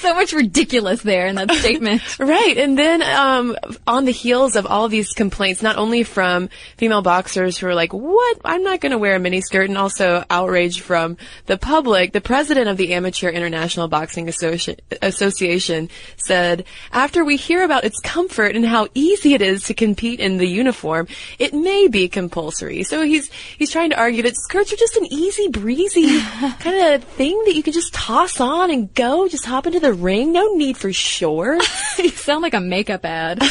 so 0.00 0.14
much 0.14 0.32
ridiculous 0.32 1.02
there 1.02 1.26
in 1.26 1.36
that 1.36 1.50
statement. 1.62 2.18
Right. 2.18 2.56
And 2.56 2.78
then 2.78 3.02
um, 3.02 3.56
on 3.86 4.04
the 4.04 4.12
heels 4.12 4.56
of 4.56 4.66
all 4.66 4.88
these 4.88 5.12
complaints, 5.12 5.62
not 5.62 5.76
only 5.76 6.02
from 6.02 6.48
female 6.76 7.02
boxers 7.02 7.58
who 7.58 7.66
are 7.66 7.74
like, 7.74 7.92
what? 7.92 8.38
I'm 8.44 8.62
not 8.62 8.80
going 8.80 8.92
to 8.92 8.98
wear 8.98 9.16
a 9.16 9.18
miniskirt, 9.18 9.66
and 9.66 9.78
also 9.78 10.24
outrage 10.30 10.80
from 10.80 11.16
the 11.46 11.58
public, 11.58 12.12
the 12.12 12.20
president 12.20 12.68
of 12.68 12.76
the 12.76 12.94
Amateur 12.94 13.28
International 13.28 13.88
Boxing 13.88 14.26
Associ- 14.26 14.78
Association 15.02 15.88
said, 16.16 16.64
after 16.92 17.24
we 17.24 17.36
hear 17.36 17.62
about 17.62 17.84
its 17.84 18.00
comfort 18.00 18.56
and 18.56 18.64
how 18.64 18.88
easy 18.94 19.34
it 19.34 19.42
is 19.42 19.64
to 19.64 19.74
compete 19.74 20.20
in 20.20 20.38
the 20.38 20.46
uniform, 20.46 21.06
it 21.38 21.52
may 21.52 21.88
be 21.88 22.08
compulsory. 22.08 22.82
So 22.82 23.02
he's, 23.02 23.30
he's 23.58 23.70
trying 23.70 23.90
to 23.90 23.98
argue 23.98 24.22
that 24.22 24.36
skirts 24.36 24.72
are 24.72 24.76
just 24.76 24.96
an 24.96 25.06
easy 25.12 25.48
breezy 25.48 26.20
kind 26.60 26.94
of 26.94 27.04
thing 27.04 27.40
that 27.46 27.54
you 27.54 27.62
can 27.62 27.72
just 27.72 27.92
toss 27.92 28.40
on 28.40 28.70
and 28.70 28.92
go, 28.94 29.28
just 29.28 29.44
hop 29.44 29.66
into 29.66 29.80
the 29.80 29.89
ring. 29.92 30.32
No 30.32 30.54
need 30.54 30.76
for 30.76 30.92
shorts. 30.92 31.68
you 31.98 32.10
sound 32.10 32.42
like 32.42 32.54
a 32.54 32.60
makeup 32.60 33.04
ad. 33.04 33.42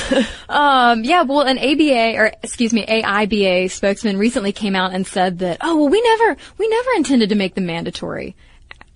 um, 0.50 1.04
yeah, 1.04 1.24
well, 1.24 1.42
an 1.42 1.58
ABA 1.58 2.16
or 2.18 2.32
excuse 2.44 2.74
me, 2.74 2.86
AIBA 2.86 3.72
spokesman 3.72 4.18
recently 4.18 4.52
came 4.52 4.76
out 4.76 4.94
and 4.94 5.06
said 5.06 5.40
that, 5.40 5.58
oh, 5.62 5.78
well, 5.78 5.90
we 5.90 6.02
never, 6.02 6.38
we 6.58 6.68
never 6.68 6.90
intended 6.96 7.30
to 7.30 7.36
make 7.36 7.56
them 7.56 7.66
mandatory. 7.66 8.36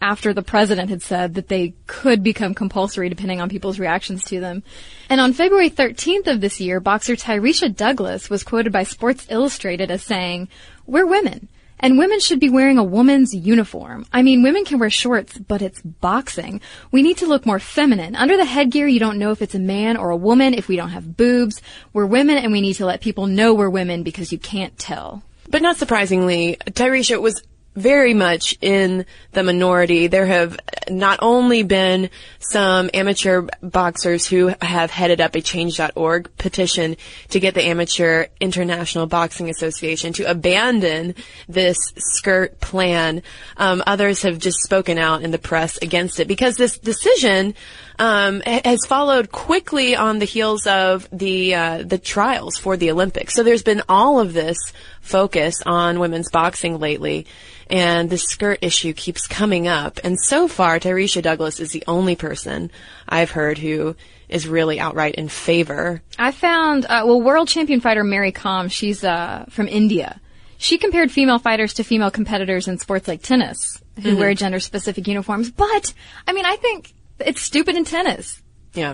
After 0.01 0.33
the 0.33 0.41
president 0.41 0.89
had 0.89 1.01
said 1.01 1.35
that 1.35 1.47
they 1.47 1.75
could 1.87 2.23
become 2.23 2.53
compulsory 2.53 3.07
depending 3.07 3.39
on 3.39 3.47
people's 3.47 3.79
reactions 3.79 4.25
to 4.25 4.41
them. 4.41 4.61
And 5.09 5.21
on 5.21 5.31
February 5.31 5.69
13th 5.69 6.27
of 6.27 6.41
this 6.41 6.59
year, 6.59 6.81
boxer 6.81 7.15
Tyrieshia 7.15 7.73
Douglas 7.73 8.29
was 8.29 8.43
quoted 8.43 8.73
by 8.73 8.83
Sports 8.83 9.27
Illustrated 9.29 9.89
as 9.89 10.03
saying, 10.03 10.49
we're 10.85 11.05
women. 11.05 11.47
And 11.79 11.97
women 11.97 12.19
should 12.19 12.39
be 12.39 12.49
wearing 12.49 12.77
a 12.77 12.83
woman's 12.83 13.33
uniform. 13.33 14.05
I 14.13 14.21
mean, 14.21 14.41
women 14.41 14.63
can 14.63 14.79
wear 14.79 14.89
shorts, 14.89 15.37
but 15.37 15.61
it's 15.61 15.81
boxing. 15.81 16.61
We 16.91 17.01
need 17.01 17.17
to 17.17 17.25
look 17.25 17.45
more 17.45 17.59
feminine. 17.59 18.15
Under 18.15 18.37
the 18.37 18.45
headgear, 18.45 18.87
you 18.87 18.99
don't 18.99 19.19
know 19.19 19.31
if 19.31 19.41
it's 19.41 19.55
a 19.55 19.59
man 19.59 19.97
or 19.97 20.09
a 20.09 20.15
woman 20.15 20.53
if 20.53 20.67
we 20.67 20.75
don't 20.75 20.89
have 20.89 21.17
boobs. 21.17 21.61
We're 21.91 22.05
women 22.05 22.37
and 22.37 22.51
we 22.51 22.61
need 22.61 22.75
to 22.75 22.85
let 22.85 23.01
people 23.01 23.27
know 23.27 23.53
we're 23.53 23.69
women 23.69 24.03
because 24.03 24.31
you 24.31 24.37
can't 24.37 24.77
tell. 24.77 25.23
But 25.49 25.61
not 25.61 25.77
surprisingly, 25.77 26.57
Tyrieshia 26.67 27.21
was 27.21 27.43
very 27.75 28.13
much 28.13 28.57
in 28.61 29.05
the 29.31 29.43
minority. 29.43 30.07
There 30.07 30.25
have 30.25 30.57
not 30.89 31.19
only 31.21 31.63
been 31.63 32.09
some 32.39 32.89
amateur 32.93 33.47
boxers 33.61 34.27
who 34.27 34.53
have 34.61 34.91
headed 34.91 35.21
up 35.21 35.35
a 35.35 35.41
change.org 35.41 36.29
petition 36.37 36.97
to 37.29 37.39
get 37.39 37.53
the 37.53 37.63
Amateur 37.63 38.27
International 38.39 39.07
Boxing 39.07 39.49
Association 39.49 40.13
to 40.13 40.29
abandon 40.29 41.15
this 41.47 41.77
skirt 41.97 42.59
plan. 42.59 43.23
Um, 43.57 43.81
others 43.87 44.21
have 44.23 44.39
just 44.39 44.57
spoken 44.63 44.97
out 44.97 45.23
in 45.23 45.31
the 45.31 45.39
press 45.39 45.77
against 45.77 46.19
it 46.19 46.27
because 46.27 46.55
this 46.57 46.77
decision 46.77 47.55
um, 47.99 48.41
has 48.41 48.85
followed 48.87 49.31
quickly 49.31 49.95
on 49.95 50.19
the 50.19 50.25
heels 50.25 50.65
of 50.67 51.07
the 51.11 51.55
uh, 51.55 51.83
the 51.83 51.97
trials 51.97 52.57
for 52.57 52.77
the 52.77 52.91
Olympics. 52.91 53.33
So 53.33 53.43
there's 53.43 53.63
been 53.63 53.83
all 53.87 54.19
of 54.19 54.33
this 54.33 54.57
focus 55.03 55.61
on 55.65 55.99
women's 55.99 56.31
boxing 56.31 56.79
lately 56.79 57.27
and 57.69 58.09
the 58.09 58.17
skirt 58.17 58.59
issue 58.61 58.93
keeps 58.93 59.27
coming 59.27 59.67
up. 59.67 59.99
And 60.03 60.19
so 60.19 60.47
far, 60.47 60.79
Tyrieshia 60.79 61.21
Douglas 61.21 61.59
is 61.59 61.71
the 61.71 61.83
only 61.87 62.15
person 62.15 62.71
I've 63.07 63.31
heard 63.31 63.57
who 63.57 63.95
is 64.29 64.47
really 64.47 64.79
outright 64.79 65.15
in 65.15 65.29
favor. 65.29 66.01
I 66.17 66.31
found, 66.31 66.85
uh, 66.85 67.03
well, 67.05 67.21
world 67.21 67.47
champion 67.47 67.79
fighter 67.79 68.03
Mary 68.03 68.31
Kom, 68.31 68.67
she's 68.69 69.03
uh, 69.03 69.45
from 69.49 69.67
India. 69.67 70.19
She 70.57 70.77
compared 70.77 71.11
female 71.11 71.39
fighters 71.39 71.73
to 71.75 71.83
female 71.83 72.09
competitors 72.11 72.67
in 72.67 72.79
sports 72.79 73.07
like 73.07 73.21
tennis 73.21 73.79
who 74.01 74.09
Mm-hmm. 74.09 74.19
wear 74.19 74.33
gender 74.33 74.59
specific 74.59 75.07
uniforms. 75.07 75.51
But, 75.51 75.93
I 76.27 76.33
mean, 76.33 76.45
I 76.45 76.55
think 76.55 76.93
it's 77.19 77.41
stupid 77.41 77.75
in 77.75 77.85
tennis. 77.85 78.41
Yeah. 78.73 78.93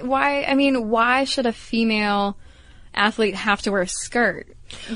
Why, 0.00 0.44
I 0.44 0.54
mean, 0.54 0.88
why 0.88 1.24
should 1.24 1.44
a 1.44 1.52
female 1.52 2.38
athlete 2.94 3.34
have 3.34 3.60
to 3.62 3.70
wear 3.70 3.82
a 3.82 3.86
skirt? 3.86 4.48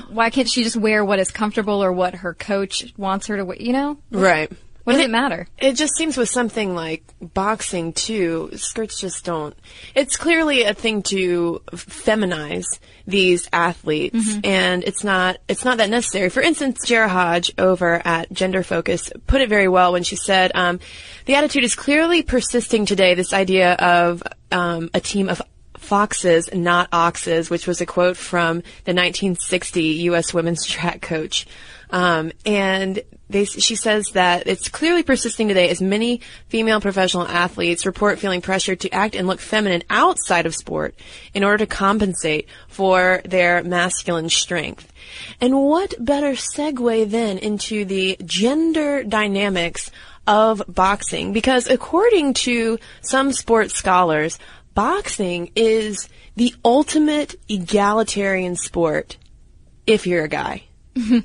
Why 0.08 0.30
can't 0.30 0.48
she 0.48 0.62
just 0.64 0.76
wear 0.76 1.04
what 1.04 1.18
is 1.18 1.30
comfortable 1.30 1.82
or 1.82 1.92
what 1.92 2.14
her 2.16 2.34
coach 2.34 2.92
wants 2.96 3.26
her 3.28 3.36
to 3.36 3.44
wear, 3.44 3.56
you 3.60 3.72
know? 3.72 3.98
Right. 4.10 4.50
What 4.84 4.92
does 4.94 5.02
And 5.02 5.08
it 5.08 5.12
matter? 5.12 5.48
It 5.58 5.76
just 5.76 5.94
seems 5.96 6.18
with 6.18 6.28
something 6.28 6.74
like 6.74 7.02
boxing 7.18 7.94
too, 7.94 8.50
skirts 8.54 9.00
just 9.00 9.24
don't. 9.24 9.56
It's 9.94 10.18
clearly 10.18 10.64
a 10.64 10.74
thing 10.74 11.02
to 11.04 11.62
feminize 11.72 12.66
these 13.06 13.48
athletes, 13.50 14.14
Mm-hmm. 14.16 14.40
and 14.44 14.84
it's 14.84 15.02
not. 15.02 15.38
It's 15.48 15.64
not 15.64 15.78
that 15.78 15.88
necessary. 15.88 16.28
For 16.28 16.42
instance, 16.42 16.80
Jarrah 16.86 17.08
Hodge 17.08 17.50
over 17.56 18.00
at 18.06 18.30
Gender 18.32 18.62
Focus 18.62 19.10
put 19.26 19.40
it 19.40 19.48
very 19.48 19.68
well 19.68 19.92
when 19.92 20.02
she 20.02 20.16
said, 20.16 20.52
um, 20.54 20.80
"The 21.24 21.34
attitude 21.36 21.64
is 21.64 21.74
clearly 21.74 22.22
persisting 22.22 22.84
today. 22.84 23.14
This 23.14 23.32
idea 23.32 23.74
of 23.74 24.22
um, 24.52 24.90
a 24.92 25.00
team 25.00 25.28
of 25.30 25.40
foxes, 25.84 26.48
not 26.52 26.88
oxes, 26.92 27.50
which 27.50 27.66
was 27.66 27.80
a 27.80 27.86
quote 27.86 28.16
from 28.16 28.58
the 28.84 28.92
1960 28.92 29.82
U.S. 29.82 30.34
women's 30.34 30.66
track 30.66 31.02
coach. 31.02 31.46
Um, 31.90 32.32
and 32.44 33.02
they, 33.30 33.44
she 33.44 33.76
says 33.76 34.06
that 34.12 34.46
it's 34.46 34.68
clearly 34.68 35.02
persisting 35.02 35.48
today 35.48 35.68
as 35.68 35.80
many 35.80 36.20
female 36.48 36.80
professional 36.80 37.26
athletes 37.26 37.86
report 37.86 38.18
feeling 38.18 38.42
pressured 38.42 38.80
to 38.80 38.90
act 38.90 39.14
and 39.14 39.26
look 39.26 39.40
feminine 39.40 39.82
outside 39.88 40.46
of 40.46 40.54
sport 40.54 40.94
in 41.32 41.44
order 41.44 41.58
to 41.58 41.66
compensate 41.66 42.48
for 42.68 43.22
their 43.24 43.62
masculine 43.62 44.28
strength. 44.28 44.92
And 45.40 45.62
what 45.62 45.94
better 45.98 46.32
segue 46.32 47.10
then 47.10 47.38
into 47.38 47.84
the 47.84 48.16
gender 48.24 49.02
dynamics 49.02 49.90
of 50.26 50.62
boxing? 50.68 51.32
Because 51.32 51.68
according 51.68 52.34
to 52.34 52.78
some 53.00 53.32
sports 53.32 53.74
scholars, 53.74 54.38
boxing 54.74 55.50
is 55.54 56.08
the 56.36 56.54
ultimate 56.64 57.36
egalitarian 57.48 58.56
sport 58.56 59.16
if 59.86 60.06
you're 60.06 60.24
a 60.24 60.28
guy. 60.28 60.64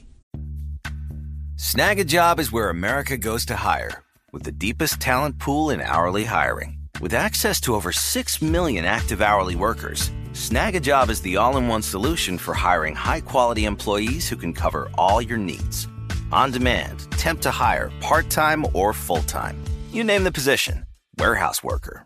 Snagajob 1.58 2.40
is 2.40 2.52
where 2.52 2.70
America 2.70 3.18
goes 3.18 3.46
to 3.46 3.56
hire, 3.56 4.04
with 4.32 4.44
the 4.44 4.52
deepest 4.52 5.00
talent 5.00 5.40
pool 5.40 5.70
in 5.72 5.82
hourly 5.82 6.24
hiring. 6.24 6.78
With 7.02 7.14
access 7.14 7.60
to 7.62 7.76
over 7.76 7.92
6 7.92 8.42
million 8.42 8.86
active 8.86 9.22
hourly 9.22 9.56
workers, 9.56 10.12
Snagajob 10.34 11.10
is 11.10 11.22
the 11.22 11.38
all 11.38 11.58
in 11.58 11.68
one 11.68 11.82
solution 11.82 12.38
for 12.38 12.54
hiring 12.54 12.96
high 12.96 13.22
quality 13.22 13.66
employees 13.66 14.30
who 14.30 14.36
can 14.36 14.54
cover 14.54 14.90
all 14.98 15.22
your 15.22 15.38
needs. 15.38 15.88
On 16.32 16.52
demand, 16.52 17.10
temp 17.12 17.42
to 17.42 17.52
hire, 17.52 17.92
part 18.00 18.30
time 18.30 18.66
or 18.74 18.94
full 18.94 19.24
time. 19.24 19.62
You 19.92 20.04
name 20.04 20.24
the 20.24 20.32
position 20.32 20.86
warehouse 21.18 21.64
worker, 21.64 22.06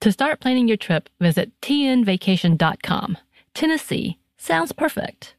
To 0.00 0.12
start 0.12 0.40
planning 0.40 0.68
your 0.68 0.76
trip, 0.76 1.08
visit 1.20 1.58
tnvacation.com. 1.62 3.18
Tennessee 3.54 4.18
sounds 4.36 4.72
perfect. 4.72 5.34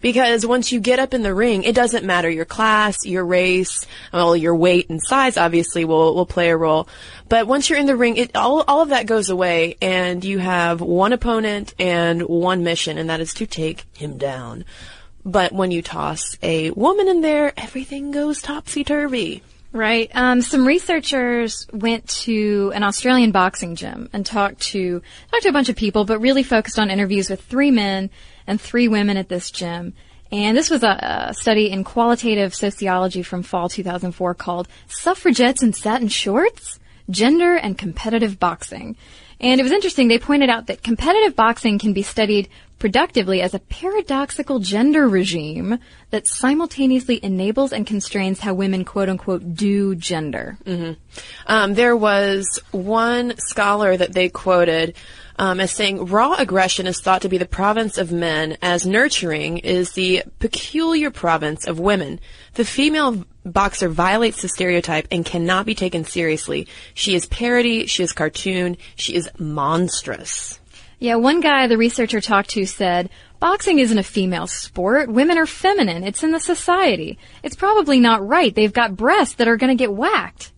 Because 0.00 0.44
once 0.44 0.72
you 0.72 0.80
get 0.80 0.98
up 0.98 1.14
in 1.14 1.22
the 1.22 1.32
ring, 1.32 1.62
it 1.62 1.76
doesn't 1.76 2.04
matter 2.04 2.28
your 2.28 2.44
class, 2.44 3.06
your 3.06 3.24
race, 3.24 3.86
well, 4.12 4.36
your 4.36 4.56
weight 4.56 4.90
and 4.90 5.00
size 5.00 5.36
obviously 5.36 5.84
will, 5.84 6.14
will 6.16 6.26
play 6.26 6.50
a 6.50 6.56
role. 6.56 6.88
But 7.28 7.46
once 7.46 7.70
you're 7.70 7.78
in 7.78 7.86
the 7.86 7.96
ring, 7.96 8.16
it, 8.16 8.34
all, 8.34 8.62
all 8.66 8.80
of 8.80 8.88
that 8.88 9.06
goes 9.06 9.30
away 9.30 9.76
and 9.80 10.24
you 10.24 10.38
have 10.38 10.80
one 10.80 11.12
opponent 11.12 11.74
and 11.78 12.22
one 12.22 12.64
mission, 12.64 12.98
and 12.98 13.10
that 13.10 13.20
is 13.20 13.32
to 13.34 13.46
take 13.46 13.84
him 13.96 14.18
down. 14.18 14.64
But 15.24 15.52
when 15.52 15.70
you 15.70 15.82
toss 15.82 16.36
a 16.42 16.72
woman 16.72 17.06
in 17.06 17.20
there, 17.20 17.52
everything 17.56 18.10
goes 18.10 18.42
topsy-turvy. 18.42 19.44
Right. 19.72 20.10
Um, 20.14 20.42
some 20.42 20.66
researchers 20.66 21.66
went 21.72 22.06
to 22.08 22.72
an 22.74 22.82
Australian 22.82 23.32
boxing 23.32 23.74
gym 23.74 24.10
and 24.12 24.24
talked 24.24 24.60
to 24.72 25.00
talked 25.30 25.44
to 25.44 25.48
a 25.48 25.52
bunch 25.52 25.70
of 25.70 25.76
people, 25.76 26.04
but 26.04 26.20
really 26.20 26.42
focused 26.42 26.78
on 26.78 26.90
interviews 26.90 27.30
with 27.30 27.40
three 27.40 27.70
men 27.70 28.10
and 28.46 28.60
three 28.60 28.86
women 28.88 29.16
at 29.16 29.30
this 29.30 29.50
gym. 29.50 29.94
And 30.30 30.56
this 30.56 30.68
was 30.68 30.82
a, 30.82 31.28
a 31.28 31.34
study 31.34 31.70
in 31.70 31.84
qualitative 31.84 32.54
sociology 32.54 33.22
from 33.22 33.42
fall 33.42 33.70
2004 33.70 34.34
called 34.34 34.68
"Suffragettes 34.88 35.62
in 35.62 35.72
Satin 35.72 36.08
Shorts: 36.08 36.78
Gender 37.08 37.54
and 37.54 37.78
Competitive 37.78 38.38
Boxing." 38.38 38.96
And 39.40 39.58
it 39.58 39.62
was 39.62 39.72
interesting. 39.72 40.08
They 40.08 40.18
pointed 40.18 40.50
out 40.50 40.66
that 40.66 40.82
competitive 40.82 41.34
boxing 41.34 41.78
can 41.78 41.94
be 41.94 42.02
studied 42.02 42.48
productively 42.82 43.40
as 43.40 43.54
a 43.54 43.60
paradoxical 43.60 44.58
gender 44.58 45.08
regime 45.08 45.78
that 46.10 46.26
simultaneously 46.26 47.20
enables 47.22 47.72
and 47.72 47.86
constrains 47.86 48.40
how 48.40 48.52
women 48.52 48.84
quote 48.84 49.08
unquote 49.08 49.54
do 49.54 49.94
gender. 49.94 50.58
Mm-hmm. 50.64 50.94
Um, 51.46 51.74
there 51.74 51.96
was 51.96 52.60
one 52.72 53.38
scholar 53.38 53.96
that 53.96 54.14
they 54.14 54.28
quoted 54.28 54.96
um, 55.36 55.60
as 55.60 55.70
saying 55.70 56.06
raw 56.06 56.34
aggression 56.34 56.88
is 56.88 57.00
thought 57.00 57.22
to 57.22 57.28
be 57.28 57.38
the 57.38 57.46
province 57.46 57.98
of 57.98 58.10
men, 58.10 58.56
as 58.60 58.84
nurturing 58.84 59.58
is 59.58 59.92
the 59.92 60.24
peculiar 60.40 61.12
province 61.12 61.68
of 61.68 61.78
women. 61.78 62.18
The 62.54 62.64
female 62.64 63.24
boxer 63.44 63.88
violates 63.88 64.42
the 64.42 64.48
stereotype 64.48 65.06
and 65.12 65.24
cannot 65.24 65.66
be 65.66 65.76
taken 65.76 66.04
seriously. 66.04 66.66
She 66.94 67.14
is 67.14 67.26
parody, 67.26 67.86
she 67.86 68.02
is 68.02 68.12
cartoon, 68.12 68.76
she 68.96 69.14
is 69.14 69.30
monstrous. 69.38 70.58
Yeah, 71.02 71.16
one 71.16 71.40
guy 71.40 71.66
the 71.66 71.76
researcher 71.76 72.20
talked 72.20 72.50
to 72.50 72.64
said, 72.64 73.10
Boxing 73.40 73.80
isn't 73.80 73.98
a 73.98 74.04
female 74.04 74.46
sport. 74.46 75.10
Women 75.10 75.36
are 75.36 75.46
feminine. 75.46 76.04
It's 76.04 76.22
in 76.22 76.30
the 76.30 76.38
society. 76.38 77.18
It's 77.42 77.56
probably 77.56 77.98
not 77.98 78.24
right. 78.24 78.54
They've 78.54 78.72
got 78.72 78.96
breasts 78.96 79.34
that 79.34 79.48
are 79.48 79.56
going 79.56 79.76
to 79.76 79.82
get 79.82 79.92
whacked. 79.92 80.52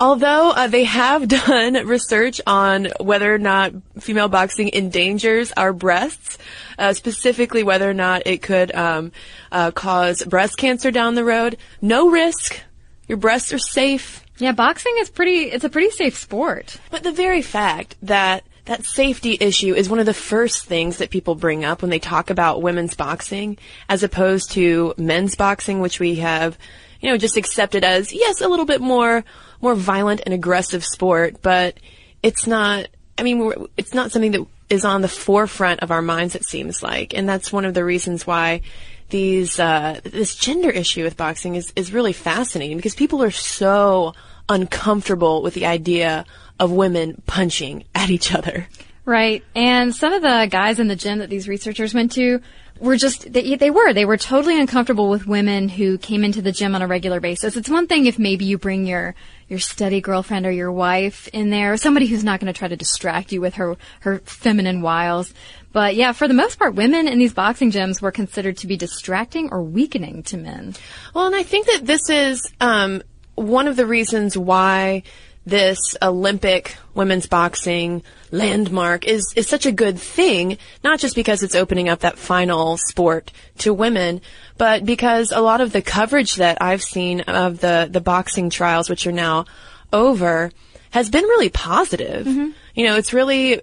Although 0.00 0.50
uh, 0.50 0.66
they 0.66 0.82
have 0.82 1.28
done 1.46 1.74
research 1.86 2.40
on 2.44 2.88
whether 2.98 3.32
or 3.32 3.38
not 3.38 3.72
female 4.00 4.26
boxing 4.26 4.70
endangers 4.72 5.52
our 5.56 5.72
breasts, 5.72 6.38
uh, 6.76 6.92
specifically 6.92 7.62
whether 7.62 7.88
or 7.88 7.94
not 7.94 8.26
it 8.26 8.42
could 8.42 8.74
um, 8.74 9.12
uh, 9.52 9.70
cause 9.70 10.24
breast 10.24 10.56
cancer 10.56 10.90
down 10.90 11.14
the 11.14 11.24
road, 11.24 11.56
no 11.80 12.10
risk. 12.10 12.60
Your 13.06 13.18
breasts 13.18 13.52
are 13.52 13.60
safe. 13.60 14.24
Yeah, 14.38 14.50
boxing 14.50 14.94
is 14.98 15.08
pretty. 15.08 15.42
It's 15.42 15.64
a 15.64 15.68
pretty 15.68 15.90
safe 15.90 16.18
sport. 16.18 16.78
But 16.90 17.04
the 17.04 17.12
very 17.12 17.42
fact 17.42 17.94
that 18.02 18.42
that 18.68 18.84
safety 18.84 19.38
issue 19.40 19.74
is 19.74 19.88
one 19.88 19.98
of 19.98 20.04
the 20.04 20.12
first 20.12 20.66
things 20.66 20.98
that 20.98 21.08
people 21.08 21.34
bring 21.34 21.64
up 21.64 21.80
when 21.80 21.90
they 21.90 21.98
talk 21.98 22.28
about 22.28 22.60
women's 22.60 22.94
boxing, 22.94 23.56
as 23.88 24.02
opposed 24.02 24.50
to 24.52 24.92
men's 24.98 25.34
boxing, 25.36 25.80
which 25.80 25.98
we 25.98 26.16
have, 26.16 26.58
you 27.00 27.08
know, 27.08 27.16
just 27.16 27.38
accepted 27.38 27.82
as 27.82 28.12
yes, 28.12 28.42
a 28.42 28.48
little 28.48 28.66
bit 28.66 28.82
more 28.82 29.24
more 29.62 29.74
violent 29.74 30.20
and 30.26 30.34
aggressive 30.34 30.84
sport, 30.84 31.40
but 31.40 31.78
it's 32.22 32.46
not. 32.46 32.88
I 33.16 33.22
mean, 33.22 33.66
it's 33.78 33.94
not 33.94 34.12
something 34.12 34.32
that 34.32 34.46
is 34.68 34.84
on 34.84 35.00
the 35.00 35.08
forefront 35.08 35.80
of 35.80 35.90
our 35.90 36.02
minds. 36.02 36.34
It 36.34 36.44
seems 36.44 36.82
like, 36.82 37.14
and 37.14 37.26
that's 37.26 37.50
one 37.50 37.64
of 37.64 37.72
the 37.72 37.84
reasons 37.84 38.26
why 38.26 38.60
these 39.08 39.58
uh, 39.58 39.98
this 40.04 40.36
gender 40.36 40.68
issue 40.68 41.04
with 41.04 41.16
boxing 41.16 41.54
is 41.54 41.72
is 41.74 41.94
really 41.94 42.12
fascinating 42.12 42.76
because 42.76 42.94
people 42.94 43.22
are 43.22 43.30
so 43.30 44.12
uncomfortable 44.46 45.40
with 45.42 45.54
the 45.54 45.64
idea 45.64 46.26
of 46.58 46.72
women 46.72 47.22
punching 47.26 47.84
at 47.94 48.10
each 48.10 48.34
other. 48.34 48.68
Right. 49.04 49.42
And 49.54 49.94
some 49.94 50.12
of 50.12 50.20
the 50.20 50.48
guys 50.50 50.78
in 50.78 50.88
the 50.88 50.96
gym 50.96 51.20
that 51.20 51.30
these 51.30 51.48
researchers 51.48 51.94
went 51.94 52.12
to 52.12 52.42
were 52.80 52.96
just 52.96 53.32
they, 53.32 53.56
they 53.56 53.70
were 53.70 53.92
they 53.92 54.04
were 54.04 54.16
totally 54.16 54.60
uncomfortable 54.60 55.08
with 55.08 55.26
women 55.26 55.68
who 55.68 55.98
came 55.98 56.24
into 56.24 56.42
the 56.42 56.52
gym 56.52 56.74
on 56.74 56.82
a 56.82 56.86
regular 56.86 57.20
basis. 57.20 57.56
It's 57.56 57.68
one 57.68 57.86
thing 57.86 58.06
if 58.06 58.18
maybe 58.18 58.44
you 58.44 58.58
bring 58.58 58.86
your 58.86 59.14
your 59.48 59.58
steady 59.58 60.00
girlfriend 60.00 60.46
or 60.46 60.50
your 60.50 60.70
wife 60.70 61.28
in 61.28 61.50
there, 61.50 61.76
somebody 61.76 62.06
who's 62.06 62.22
not 62.22 62.38
going 62.38 62.52
to 62.52 62.58
try 62.58 62.68
to 62.68 62.76
distract 62.76 63.32
you 63.32 63.40
with 63.40 63.54
her 63.54 63.76
her 64.00 64.18
feminine 64.20 64.82
wiles. 64.82 65.32
But 65.72 65.96
yeah, 65.96 66.12
for 66.12 66.28
the 66.28 66.34
most 66.34 66.58
part, 66.58 66.74
women 66.74 67.08
in 67.08 67.18
these 67.18 67.34
boxing 67.34 67.70
gyms 67.70 68.00
were 68.00 68.12
considered 68.12 68.58
to 68.58 68.66
be 68.66 68.76
distracting 68.76 69.48
or 69.50 69.62
weakening 69.62 70.22
to 70.24 70.36
men. 70.36 70.74
Well, 71.14 71.26
and 71.26 71.36
I 71.36 71.42
think 71.42 71.66
that 71.66 71.86
this 71.86 72.08
is 72.08 72.46
um, 72.60 73.02
one 73.34 73.68
of 73.68 73.76
the 73.76 73.86
reasons 73.86 74.36
why 74.36 75.02
this 75.48 75.96
Olympic 76.02 76.76
women's 76.94 77.26
boxing 77.26 78.02
landmark 78.30 79.06
is, 79.06 79.32
is 79.34 79.48
such 79.48 79.66
a 79.66 79.72
good 79.72 79.98
thing, 79.98 80.58
not 80.84 80.98
just 80.98 81.14
because 81.14 81.42
it's 81.42 81.54
opening 81.54 81.88
up 81.88 82.00
that 82.00 82.18
final 82.18 82.76
sport 82.76 83.32
to 83.58 83.72
women, 83.72 84.20
but 84.58 84.84
because 84.84 85.32
a 85.32 85.40
lot 85.40 85.60
of 85.60 85.72
the 85.72 85.82
coverage 85.82 86.36
that 86.36 86.58
I've 86.60 86.82
seen 86.82 87.22
of 87.22 87.60
the, 87.60 87.88
the 87.90 88.00
boxing 88.00 88.50
trials, 88.50 88.90
which 88.90 89.06
are 89.06 89.12
now 89.12 89.46
over, 89.92 90.50
has 90.90 91.08
been 91.08 91.24
really 91.24 91.48
positive. 91.48 92.26
Mm-hmm. 92.26 92.50
You 92.74 92.86
know, 92.86 92.96
it's 92.96 93.12
really 93.12 93.60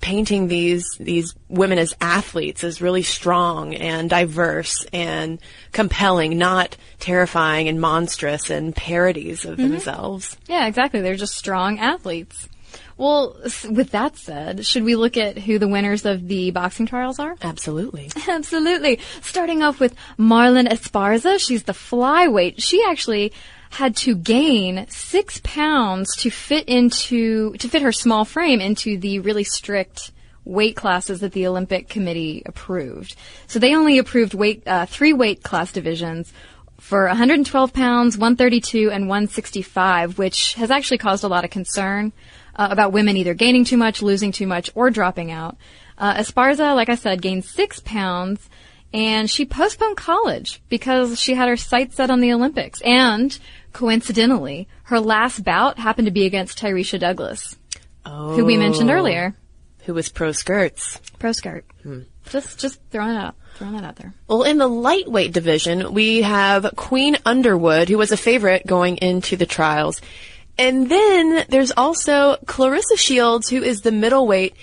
painting 0.00 0.48
these 0.48 0.88
these 0.98 1.34
women 1.48 1.78
as 1.78 1.94
athletes 2.00 2.64
as 2.64 2.80
really 2.80 3.02
strong 3.02 3.74
and 3.74 4.10
diverse 4.10 4.86
and 4.92 5.38
compelling, 5.72 6.38
not 6.38 6.76
terrifying 6.98 7.68
and 7.68 7.80
monstrous 7.80 8.50
and 8.50 8.74
parodies 8.74 9.44
of 9.44 9.58
mm-hmm. 9.58 9.70
themselves. 9.70 10.36
Yeah, 10.46 10.66
exactly. 10.66 11.00
They're 11.00 11.16
just 11.16 11.34
strong 11.34 11.78
athletes. 11.78 12.48
Well, 12.96 13.36
with 13.68 13.90
that 13.90 14.16
said, 14.16 14.64
should 14.64 14.84
we 14.84 14.94
look 14.94 15.16
at 15.16 15.36
who 15.38 15.58
the 15.58 15.66
winners 15.66 16.04
of 16.04 16.28
the 16.28 16.52
boxing 16.52 16.86
trials 16.86 17.18
are? 17.18 17.34
Absolutely. 17.42 18.10
Absolutely. 18.28 19.00
Starting 19.20 19.62
off 19.62 19.80
with 19.80 19.94
Marlen 20.16 20.68
Esparza. 20.68 21.40
She's 21.40 21.64
the 21.64 21.72
flyweight. 21.72 22.54
She 22.58 22.84
actually 22.84 23.32
had 23.74 23.96
to 23.96 24.14
gain 24.14 24.86
six 24.88 25.40
pounds 25.42 26.14
to 26.16 26.30
fit 26.30 26.68
into, 26.68 27.54
to 27.54 27.68
fit 27.68 27.82
her 27.82 27.92
small 27.92 28.24
frame 28.24 28.60
into 28.60 28.96
the 28.96 29.18
really 29.18 29.44
strict 29.44 30.12
weight 30.44 30.76
classes 30.76 31.20
that 31.20 31.32
the 31.32 31.46
Olympic 31.46 31.88
Committee 31.88 32.42
approved. 32.46 33.16
So 33.46 33.58
they 33.58 33.74
only 33.74 33.98
approved 33.98 34.34
weight, 34.34 34.62
uh, 34.66 34.86
three 34.86 35.12
weight 35.12 35.42
class 35.42 35.72
divisions 35.72 36.32
for 36.78 37.06
112 37.06 37.72
pounds, 37.72 38.18
132, 38.18 38.90
and 38.90 39.08
165, 39.08 40.18
which 40.18 40.54
has 40.54 40.70
actually 40.70 40.98
caused 40.98 41.24
a 41.24 41.28
lot 41.28 41.44
of 41.44 41.50
concern 41.50 42.12
uh, 42.56 42.68
about 42.70 42.92
women 42.92 43.16
either 43.16 43.34
gaining 43.34 43.64
too 43.64 43.78
much, 43.78 44.02
losing 44.02 44.32
too 44.32 44.46
much, 44.46 44.70
or 44.74 44.90
dropping 44.90 45.30
out. 45.30 45.56
Uh, 45.96 46.14
Esparza, 46.14 46.74
like 46.74 46.88
I 46.88 46.96
said, 46.96 47.22
gained 47.22 47.44
six 47.44 47.80
pounds, 47.80 48.48
and 48.92 49.30
she 49.30 49.44
postponed 49.44 49.96
college 49.96 50.60
because 50.68 51.18
she 51.18 51.34
had 51.34 51.48
her 51.48 51.56
sights 51.56 51.96
set 51.96 52.10
on 52.10 52.20
the 52.20 52.32
Olympics. 52.32 52.80
And 52.82 53.36
coincidentally, 53.74 54.66
her 54.84 54.98
last 54.98 55.44
bout 55.44 55.78
happened 55.78 56.06
to 56.06 56.12
be 56.12 56.24
against 56.24 56.58
Tyrieshia 56.58 56.98
Douglas, 56.98 57.56
who 58.06 58.46
we 58.46 58.56
mentioned 58.56 58.90
oh. 58.90 58.94
earlier. 58.94 59.34
Who 59.84 59.92
was 59.92 60.08
pro 60.08 60.32
skirts? 60.32 60.98
Pro 61.18 61.32
skirt. 61.32 61.66
Hmm. 61.82 62.00
Just, 62.30 62.58
just 62.58 62.80
throwing 62.90 63.10
it 63.10 63.18
out, 63.18 63.34
throwing 63.56 63.74
that 63.74 63.84
out 63.84 63.96
there. 63.96 64.14
Well, 64.26 64.44
in 64.44 64.56
the 64.56 64.66
lightweight 64.66 65.34
division, 65.34 65.92
we 65.92 66.22
have 66.22 66.72
Queen 66.74 67.18
Underwood, 67.26 67.90
who 67.90 67.98
was 67.98 68.10
a 68.10 68.16
favorite 68.16 68.66
going 68.66 68.96
into 68.96 69.36
the 69.36 69.44
trials. 69.44 70.00
And 70.56 70.88
then 70.88 71.44
there's 71.50 71.72
also 71.76 72.36
Claressa 72.46 72.96
Shields, 72.96 73.50
who 73.50 73.62
is 73.62 73.82
the 73.82 73.92
middleweight. 73.92 74.54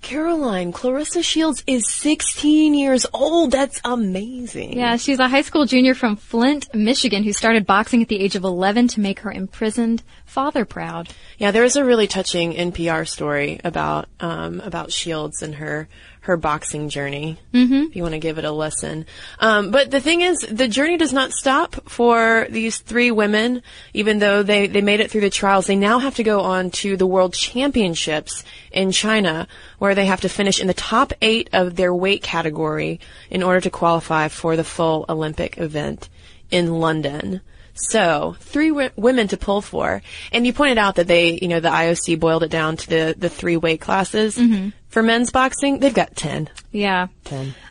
Caroline, 0.00 0.72
Claressa 0.72 1.22
Shields 1.22 1.62
is 1.66 1.88
16 1.88 2.74
years 2.74 3.04
old. 3.12 3.50
That's 3.50 3.80
amazing. 3.84 4.78
Yeah, 4.78 4.96
she's 4.96 5.18
a 5.18 5.28
high 5.28 5.42
school 5.42 5.66
junior 5.66 5.94
from 5.94 6.16
Flint, 6.16 6.72
Michigan, 6.74 7.24
who 7.24 7.32
started 7.32 7.66
boxing 7.66 8.00
at 8.00 8.08
the 8.08 8.20
age 8.20 8.36
of 8.36 8.44
11 8.44 8.88
to 8.88 9.00
make 9.00 9.20
her 9.20 9.32
imprisoned 9.32 10.02
father 10.24 10.64
proud. 10.64 11.08
Yeah, 11.36 11.50
there 11.50 11.64
is 11.64 11.76
a 11.76 11.84
really 11.84 12.06
touching 12.06 12.52
NPR 12.52 13.06
story 13.08 13.60
about 13.64 14.08
um, 14.20 14.60
about 14.60 14.92
Shields 14.92 15.42
and 15.42 15.56
her 15.56 15.88
her 16.28 16.36
boxing 16.36 16.88
journey. 16.88 17.38
Mm-hmm. 17.52 17.88
If 17.88 17.96
you 17.96 18.02
want 18.02 18.12
to 18.12 18.18
give 18.18 18.38
it 18.38 18.44
a 18.44 18.52
listen, 18.52 19.06
um, 19.40 19.70
but 19.70 19.90
the 19.90 20.00
thing 20.00 20.20
is, 20.20 20.38
the 20.40 20.68
journey 20.68 20.96
does 20.96 21.12
not 21.12 21.32
stop 21.32 21.88
for 21.88 22.46
these 22.50 22.78
three 22.78 23.10
women. 23.10 23.62
Even 23.94 24.18
though 24.18 24.42
they 24.42 24.66
they 24.66 24.82
made 24.82 25.00
it 25.00 25.10
through 25.10 25.22
the 25.22 25.30
trials, 25.30 25.66
they 25.66 25.76
now 25.76 25.98
have 25.98 26.16
to 26.16 26.22
go 26.22 26.42
on 26.42 26.70
to 26.70 26.96
the 26.96 27.06
World 27.06 27.32
Championships 27.32 28.44
in 28.70 28.92
China, 28.92 29.48
where 29.78 29.94
they 29.94 30.06
have 30.06 30.20
to 30.20 30.28
finish 30.28 30.60
in 30.60 30.66
the 30.66 30.74
top 30.74 31.12
eight 31.22 31.48
of 31.52 31.76
their 31.76 31.94
weight 31.94 32.22
category 32.22 33.00
in 33.30 33.42
order 33.42 33.60
to 33.60 33.70
qualify 33.70 34.28
for 34.28 34.54
the 34.54 34.64
full 34.64 35.06
Olympic 35.08 35.58
event 35.58 36.08
in 36.50 36.78
London. 36.78 37.40
So, 37.80 38.36
three 38.40 38.68
w- 38.70 38.90
women 38.96 39.28
to 39.28 39.36
pull 39.36 39.60
for. 39.60 40.02
And 40.32 40.46
you 40.46 40.52
pointed 40.52 40.78
out 40.78 40.96
that 40.96 41.06
they, 41.06 41.38
you 41.40 41.48
know, 41.48 41.60
the 41.60 41.68
IOC 41.68 42.18
boiled 42.18 42.42
it 42.42 42.50
down 42.50 42.76
to 42.76 42.88
the, 42.88 43.14
the 43.16 43.28
three 43.28 43.56
weight 43.56 43.80
classes. 43.80 44.36
For 44.88 45.02
men's 45.02 45.30
boxing, 45.30 45.78
they've 45.80 45.92
got 45.94 46.16
10. 46.16 46.48
Yeah. 46.72 47.08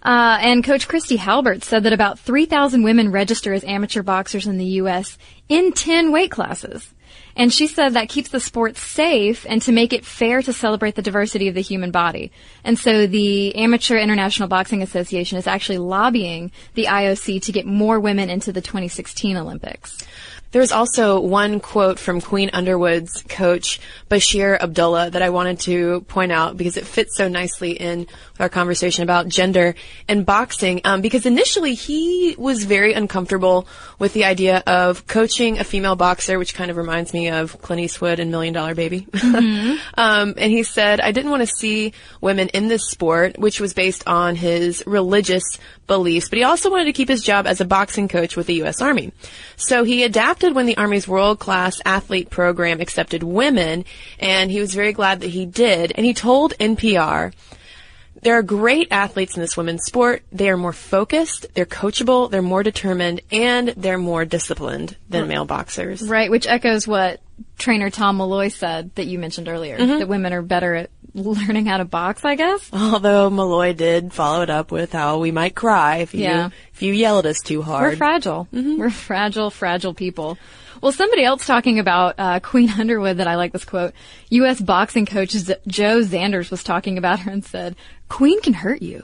Uh, 0.03 0.37
and 0.39 0.63
Coach 0.63 0.87
Christy 0.87 1.15
Halbert 1.17 1.63
said 1.63 1.83
that 1.83 1.93
about 1.93 2.19
3,000 2.19 2.83
women 2.83 3.11
register 3.11 3.53
as 3.53 3.63
amateur 3.63 4.03
boxers 4.03 4.45
in 4.47 4.57
the 4.57 4.65
U.S. 4.81 5.17
in 5.49 5.71
10 5.73 6.11
weight 6.11 6.29
classes. 6.31 6.93
And 7.37 7.53
she 7.53 7.67
said 7.67 7.93
that 7.93 8.09
keeps 8.09 8.29
the 8.29 8.39
sport 8.39 8.77
safe 8.77 9.45
and 9.47 9.61
to 9.61 9.71
make 9.71 9.93
it 9.93 10.03
fair 10.03 10.41
to 10.41 10.51
celebrate 10.51 10.95
the 10.95 11.03
diversity 11.03 11.47
of 11.47 11.53
the 11.53 11.61
human 11.61 11.91
body. 11.91 12.31
And 12.63 12.79
so 12.79 13.05
the 13.05 13.55
Amateur 13.55 13.97
International 13.97 14.49
Boxing 14.49 14.81
Association 14.81 15.37
is 15.37 15.45
actually 15.45 15.77
lobbying 15.77 16.51
the 16.73 16.85
IOC 16.85 17.43
to 17.43 17.51
get 17.51 17.67
more 17.67 17.99
women 17.99 18.31
into 18.31 18.51
the 18.51 18.61
2016 18.61 19.37
Olympics. 19.37 19.99
There's 20.51 20.71
also 20.71 21.19
one 21.19 21.59
quote 21.59 21.99
from 21.99 22.21
Queen 22.21 22.49
Underwood's 22.53 23.21
coach, 23.23 23.79
Basheer 24.09 24.59
Abdullah, 24.59 25.11
that 25.11 25.21
I 25.21 25.29
wanted 25.29 25.59
to 25.61 26.01
point 26.07 26.31
out 26.31 26.57
because 26.57 26.77
it 26.77 26.87
fits 26.87 27.15
so 27.15 27.27
nicely 27.27 27.71
in 27.71 28.07
our 28.39 28.49
conversation 28.49 29.03
about 29.03 29.27
gender 29.27 29.75
and 30.07 30.25
boxing. 30.25 30.81
Um, 30.83 31.01
because 31.01 31.25
initially 31.25 31.73
he 31.73 32.35
was 32.37 32.63
very 32.63 32.93
uncomfortable 32.93 33.67
with 33.99 34.13
the 34.13 34.25
idea 34.25 34.63
of 34.67 35.07
coaching 35.07 35.59
a 35.59 35.63
female 35.63 35.95
boxer, 35.95 36.37
which 36.37 36.53
kind 36.53 36.71
of 36.71 36.77
reminds 36.77 37.13
me 37.13 37.29
of 37.29 37.61
Clint 37.61 37.81
Eastwood 37.81 38.19
and 38.19 38.31
Million 38.31 38.53
Dollar 38.53 38.75
Baby. 38.75 39.07
um, 39.23 39.79
and 40.37 40.51
he 40.51 40.63
said, 40.63 40.99
I 40.99 41.11
didn't 41.11 41.31
want 41.31 41.41
to 41.41 41.47
see 41.47 41.93
women 42.21 42.49
in 42.49 42.67
this 42.67 42.89
sport, 42.89 43.37
which 43.37 43.59
was 43.59 43.73
based 43.73 44.07
on 44.07 44.35
his 44.35 44.83
religious 44.85 45.43
beliefs, 45.87 46.29
but 46.29 46.37
he 46.37 46.43
also 46.43 46.69
wanted 46.69 46.85
to 46.85 46.93
keep 46.93 47.09
his 47.09 47.23
job 47.23 47.47
as 47.47 47.61
a 47.61 47.65
boxing 47.65 48.07
coach 48.07 48.35
with 48.35 48.47
the 48.47 48.55
U.S. 48.55 48.81
Army. 48.81 49.11
So 49.55 49.83
he 49.83 50.03
adapted 50.03 50.53
when 50.53 50.65
the 50.65 50.77
Army's 50.77 51.07
world-class 51.07 51.81
athlete 51.85 52.29
program 52.29 52.81
accepted 52.81 53.23
women, 53.23 53.85
and 54.19 54.51
he 54.51 54.59
was 54.59 54.73
very 54.73 54.93
glad 54.93 55.21
that 55.21 55.29
he 55.29 55.45
did. 55.45 55.93
And 55.95 56.05
he 56.05 56.13
told 56.13 56.53
NPR, 56.59 57.33
there 58.21 58.37
are 58.37 58.43
great 58.43 58.87
athletes 58.91 59.35
in 59.35 59.41
this 59.41 59.55
women's 59.57 59.83
sport. 59.85 60.23
They 60.31 60.49
are 60.49 60.57
more 60.57 60.73
focused, 60.73 61.45
they're 61.53 61.65
coachable, 61.65 62.29
they're 62.31 62.41
more 62.41 62.63
determined, 62.63 63.21
and 63.31 63.69
they're 63.69 63.97
more 63.97 64.25
disciplined 64.25 64.95
than 65.09 65.27
male 65.27 65.45
boxers. 65.45 66.01
Right, 66.07 66.29
which 66.31 66.47
echoes 66.47 66.87
what 66.87 67.21
trainer 67.57 67.89
Tom 67.89 68.17
Malloy 68.17 68.49
said 68.49 68.93
that 68.95 69.05
you 69.05 69.19
mentioned 69.19 69.47
earlier, 69.47 69.77
that 69.77 70.07
women 70.07 70.33
are 70.33 70.41
better 70.41 70.73
at 70.75 70.89
learning 71.13 71.65
how 71.65 71.77
to 71.77 71.85
box, 71.85 72.23
I 72.25 72.35
guess. 72.35 72.69
Although 72.73 73.29
Malloy 73.29 73.73
did 73.73 74.13
follow 74.13 74.41
it 74.43 74.49
up 74.49 74.71
with 74.71 74.91
how 74.93 75.17
we 75.19 75.31
might 75.31 75.55
cry 75.55 75.97
if 75.97 76.13
you 76.13 76.21
Yeah. 76.23 76.49
if 76.73 76.81
you 76.81 76.93
yell 76.93 77.19
at 77.19 77.25
us 77.25 77.39
too 77.39 77.61
hard. 77.63 77.91
We're 77.93 77.95
fragile. 77.97 78.47
We're 78.51 78.89
fragile, 78.91 79.49
fragile 79.49 79.93
people. 79.95 80.37
Well, 80.79 80.91
somebody 80.91 81.23
else 81.23 81.43
talking 81.47 81.79
about 81.79 82.15
uh, 82.19 82.39
Queen 82.39 82.69
Underwood 82.69 83.17
that 83.17 83.27
I 83.27 83.35
like 83.35 83.51
this 83.51 83.65
quote. 83.65 83.93
U.S. 84.29 84.61
boxing 84.61 85.07
coach 85.07 85.31
Z- 85.31 85.55
Joe 85.65 86.01
Zanders 86.01 86.51
was 86.51 86.63
talking 86.63 86.99
about 86.99 87.21
her 87.21 87.31
and 87.31 87.43
said, 87.43 87.75
Queen 88.09 88.41
can 88.41 88.53
hurt 88.53 88.81
you. 88.81 89.03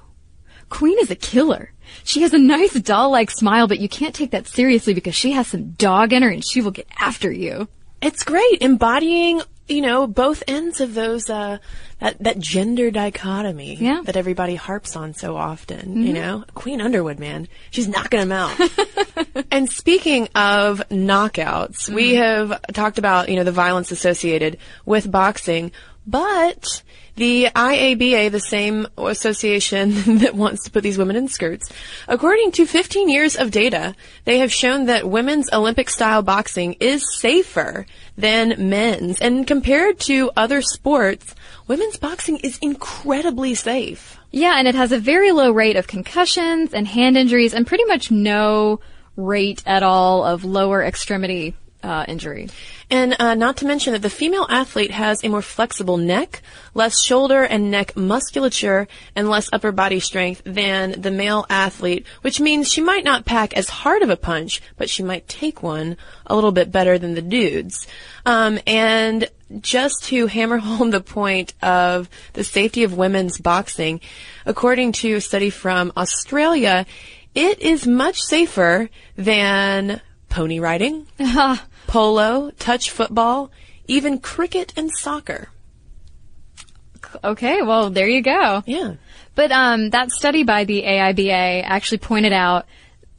Queen 0.69 0.97
is 0.99 1.11
a 1.11 1.15
killer. 1.15 1.71
She 2.03 2.21
has 2.21 2.33
a 2.33 2.39
nice 2.39 2.73
doll-like 2.73 3.29
smile, 3.29 3.67
but 3.67 3.79
you 3.79 3.87
can't 3.89 4.15
take 4.15 4.31
that 4.31 4.47
seriously 4.47 4.93
because 4.93 5.13
she 5.15 5.33
has 5.33 5.47
some 5.47 5.71
dog 5.71 6.13
in 6.13 6.23
her 6.23 6.29
and 6.29 6.43
she 6.43 6.61
will 6.61 6.71
get 6.71 6.87
after 6.99 7.31
you. 7.31 7.67
It's 8.01 8.23
great 8.23 8.61
embodying, 8.61 9.41
you 9.67 9.81
know, 9.81 10.07
both 10.07 10.43
ends 10.47 10.81
of 10.81 10.93
those 10.93 11.29
uh 11.29 11.59
that 11.99 12.17
that 12.21 12.39
gender 12.39 12.91
dichotomy 12.91 13.75
Yeah. 13.75 14.01
that 14.05 14.17
everybody 14.17 14.55
harps 14.55 14.95
on 14.95 15.13
so 15.13 15.37
often, 15.37 16.03
you 16.05 16.11
know. 16.13 16.43
Queen 16.53 16.81
Underwood, 16.81 17.19
man. 17.19 17.47
She's 17.71 17.87
knocking 17.87 18.19
them 18.19 18.31
out. 18.31 18.57
and 19.51 19.69
speaking 19.71 20.27
of 20.35 20.81
knockouts, 20.89 21.87
we 21.89 22.15
have 22.15 22.59
talked 22.73 22.97
about, 22.97 23.29
you 23.29 23.35
know, 23.35 23.43
the 23.43 23.51
violence 23.51 23.91
associated 23.91 24.57
with 24.85 25.09
boxing. 25.11 25.71
But 26.05 26.83
the 27.15 27.49
IABA, 27.55 28.31
the 28.31 28.39
same 28.39 28.87
association 28.97 29.91
that 30.19 30.35
wants 30.35 30.63
to 30.63 30.71
put 30.71 30.83
these 30.83 30.97
women 30.97 31.15
in 31.15 31.27
skirts, 31.27 31.69
according 32.07 32.51
to 32.53 32.65
15 32.65 33.09
years 33.09 33.35
of 33.35 33.51
data, 33.51 33.95
they 34.25 34.39
have 34.39 34.51
shown 34.51 34.85
that 34.85 35.07
women's 35.07 35.51
Olympic 35.53 35.89
style 35.89 36.23
boxing 36.23 36.73
is 36.79 37.03
safer 37.19 37.85
than 38.17 38.69
men's. 38.69 39.19
And 39.19 39.45
compared 39.45 39.99
to 40.01 40.31
other 40.35 40.61
sports, 40.61 41.35
women's 41.67 41.97
boxing 41.97 42.37
is 42.37 42.57
incredibly 42.61 43.55
safe. 43.55 44.17
Yeah, 44.31 44.55
and 44.57 44.67
it 44.67 44.75
has 44.75 44.91
a 44.91 44.99
very 44.99 45.31
low 45.31 45.51
rate 45.51 45.75
of 45.75 45.85
concussions 45.85 46.73
and 46.73 46.87
hand 46.87 47.17
injuries 47.17 47.53
and 47.53 47.67
pretty 47.67 47.85
much 47.85 48.09
no 48.09 48.79
rate 49.15 49.61
at 49.67 49.83
all 49.83 50.23
of 50.23 50.43
lower 50.43 50.83
extremity 50.83 51.53
uh, 51.83 52.05
injury. 52.07 52.49
And 52.89 53.15
uh, 53.19 53.35
not 53.35 53.57
to 53.57 53.65
mention 53.65 53.93
that 53.93 54.01
the 54.01 54.09
female 54.09 54.47
athlete 54.49 54.91
has 54.91 55.23
a 55.23 55.29
more 55.29 55.41
flexible 55.41 55.97
neck, 55.97 56.41
less 56.73 57.01
shoulder 57.03 57.43
and 57.43 57.69
neck 57.69 57.95
musculature, 57.95 58.87
and 59.15 59.29
less 59.29 59.49
upper 59.51 59.71
body 59.71 59.99
strength 59.99 60.41
than 60.45 61.01
the 61.01 61.11
male 61.11 61.45
athlete, 61.49 62.05
which 62.21 62.39
means 62.39 62.71
she 62.71 62.81
might 62.81 63.03
not 63.03 63.25
pack 63.25 63.55
as 63.55 63.69
hard 63.69 64.01
of 64.01 64.09
a 64.09 64.17
punch, 64.17 64.61
but 64.77 64.89
she 64.89 65.03
might 65.03 65.27
take 65.27 65.61
one 65.61 65.97
a 66.25 66.35
little 66.35 66.51
bit 66.51 66.71
better 66.71 66.97
than 66.97 67.15
the 67.15 67.21
dudes. 67.21 67.87
Um, 68.25 68.59
and 68.65 69.29
just 69.59 70.03
to 70.05 70.27
hammer 70.27 70.57
home 70.59 70.91
the 70.91 71.01
point 71.01 71.53
of 71.61 72.09
the 72.33 72.43
safety 72.43 72.83
of 72.83 72.97
women's 72.97 73.39
boxing, 73.39 73.99
according 74.45 74.93
to 74.93 75.15
a 75.15 75.21
study 75.21 75.49
from 75.49 75.91
Australia, 75.97 76.85
it 77.35 77.59
is 77.59 77.87
much 77.87 78.19
safer 78.19 78.89
than 79.15 80.01
pony 80.33 80.59
riding, 80.59 81.05
polo, 81.87 82.49
touch 82.57 82.89
football, 82.89 83.51
even 83.87 84.17
cricket 84.19 84.73
and 84.75 84.89
soccer. 84.91 85.49
Okay, 87.23 87.61
well, 87.61 87.91
there 87.91 88.07
you 88.07 88.23
go. 88.23 88.63
Yeah. 88.65 88.95
But 89.35 89.51
um, 89.51 89.91
that 89.91 90.09
study 90.09 90.43
by 90.43 90.63
the 90.63 90.81
AIBA 90.81 91.63
actually 91.63 91.99
pointed 91.99 92.33
out 92.33 92.65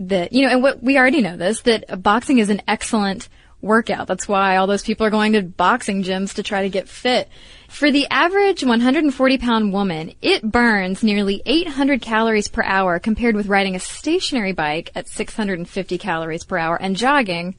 that, 0.00 0.32
you 0.32 0.44
know, 0.44 0.52
and 0.52 0.62
what 0.62 0.82
we 0.82 0.98
already 0.98 1.22
know 1.22 1.36
this, 1.36 1.60
that 1.62 2.02
boxing 2.02 2.38
is 2.38 2.50
an 2.50 2.62
excellent 2.66 3.28
workout. 3.60 4.08
That's 4.08 4.26
why 4.26 4.56
all 4.56 4.66
those 4.66 4.82
people 4.82 5.06
are 5.06 5.10
going 5.10 5.34
to 5.34 5.42
boxing 5.42 6.02
gyms 6.02 6.34
to 6.34 6.42
try 6.42 6.62
to 6.62 6.68
get 6.68 6.88
fit. 6.88 7.28
For 7.74 7.90
the 7.90 8.06
average 8.08 8.62
140 8.62 9.38
pound 9.38 9.72
woman, 9.72 10.12
it 10.22 10.48
burns 10.48 11.02
nearly 11.02 11.42
800 11.44 12.00
calories 12.00 12.46
per 12.46 12.62
hour 12.62 13.00
compared 13.00 13.34
with 13.34 13.48
riding 13.48 13.74
a 13.74 13.80
stationary 13.80 14.52
bike 14.52 14.92
at 14.94 15.08
650 15.08 15.98
calories 15.98 16.44
per 16.44 16.56
hour 16.56 16.80
and 16.80 16.94
jogging 16.94 17.56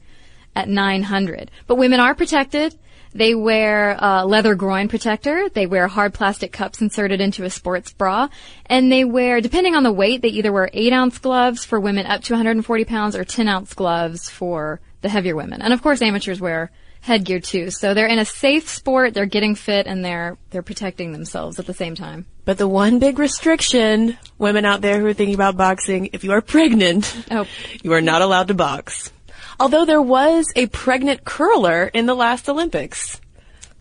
at 0.54 0.70
900. 0.70 1.50
But 1.66 1.74
women 1.74 2.00
are 2.00 2.14
protected. 2.14 2.78
They 3.12 3.34
wear 3.34 3.94
a 3.98 4.24
leather 4.24 4.54
groin 4.54 4.88
protector. 4.88 5.50
They 5.50 5.66
wear 5.66 5.86
hard 5.86 6.14
plastic 6.14 6.50
cups 6.50 6.80
inserted 6.80 7.20
into 7.20 7.44
a 7.44 7.50
sports 7.50 7.92
bra. 7.92 8.30
And 8.64 8.90
they 8.90 9.04
wear, 9.04 9.42
depending 9.42 9.74
on 9.74 9.82
the 9.82 9.92
weight, 9.92 10.22
they 10.22 10.28
either 10.28 10.50
wear 10.50 10.70
8 10.72 10.94
ounce 10.94 11.18
gloves 11.18 11.66
for 11.66 11.78
women 11.78 12.06
up 12.06 12.22
to 12.22 12.32
140 12.32 12.84
pounds 12.86 13.16
or 13.16 13.24
10 13.26 13.48
ounce 13.48 13.74
gloves 13.74 14.30
for 14.30 14.80
the 15.02 15.10
heavier 15.10 15.36
women. 15.36 15.60
And 15.60 15.74
of 15.74 15.82
course, 15.82 16.00
amateurs 16.00 16.40
wear 16.40 16.70
headgear 17.06 17.40
too. 17.40 17.70
So 17.70 17.94
they're 17.94 18.06
in 18.06 18.18
a 18.18 18.24
safe 18.24 18.68
sport, 18.68 19.14
they're 19.14 19.26
getting 19.26 19.54
fit, 19.54 19.86
and 19.86 20.04
they're 20.04 20.36
they're 20.50 20.62
protecting 20.62 21.12
themselves 21.12 21.58
at 21.58 21.66
the 21.66 21.74
same 21.74 21.94
time. 21.94 22.26
But 22.44 22.58
the 22.58 22.68
one 22.68 22.98
big 22.98 23.18
restriction, 23.18 24.18
women 24.38 24.64
out 24.64 24.80
there 24.82 25.00
who 25.00 25.06
are 25.06 25.14
thinking 25.14 25.34
about 25.34 25.56
boxing, 25.56 26.10
if 26.12 26.22
you 26.24 26.32
are 26.32 26.42
pregnant, 26.42 27.16
Oh. 27.30 27.46
you 27.82 27.92
are 27.92 28.00
not 28.02 28.22
allowed 28.22 28.48
to 28.48 28.54
box. 28.54 29.10
Although 29.58 29.86
there 29.86 30.02
was 30.02 30.46
a 30.54 30.66
pregnant 30.66 31.24
curler 31.24 31.84
in 31.92 32.06
the 32.06 32.14
last 32.14 32.48
Olympics. 32.48 33.20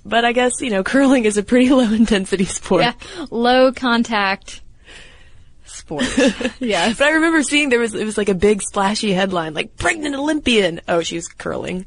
But 0.05 0.23
I 0.23 0.31
guess, 0.31 0.53
you 0.61 0.69
know, 0.69 0.83
curling 0.83 1.25
is 1.25 1.38
a 1.38 1.43
pretty 1.43 1.69
low 1.71 1.91
intensity 1.91 2.45
sport. 2.45 2.83
Yeah, 2.83 2.93
low 3.31 3.71
contact 3.73 4.61
sport. 5.65 6.05
yeah. 6.59 6.93
But 6.93 7.01
I 7.07 7.11
remember 7.11 7.43
seeing 7.43 7.69
there 7.69 7.79
was, 7.79 7.93
it 7.95 8.05
was 8.05 8.17
like 8.17 8.29
a 8.29 8.35
big 8.35 8.61
splashy 8.61 9.11
headline, 9.11 9.53
like 9.53 9.75
pregnant 9.77 10.15
Olympian. 10.15 10.79
Oh, 10.88 11.01
she 11.01 11.15
was 11.15 11.27
curling. 11.27 11.85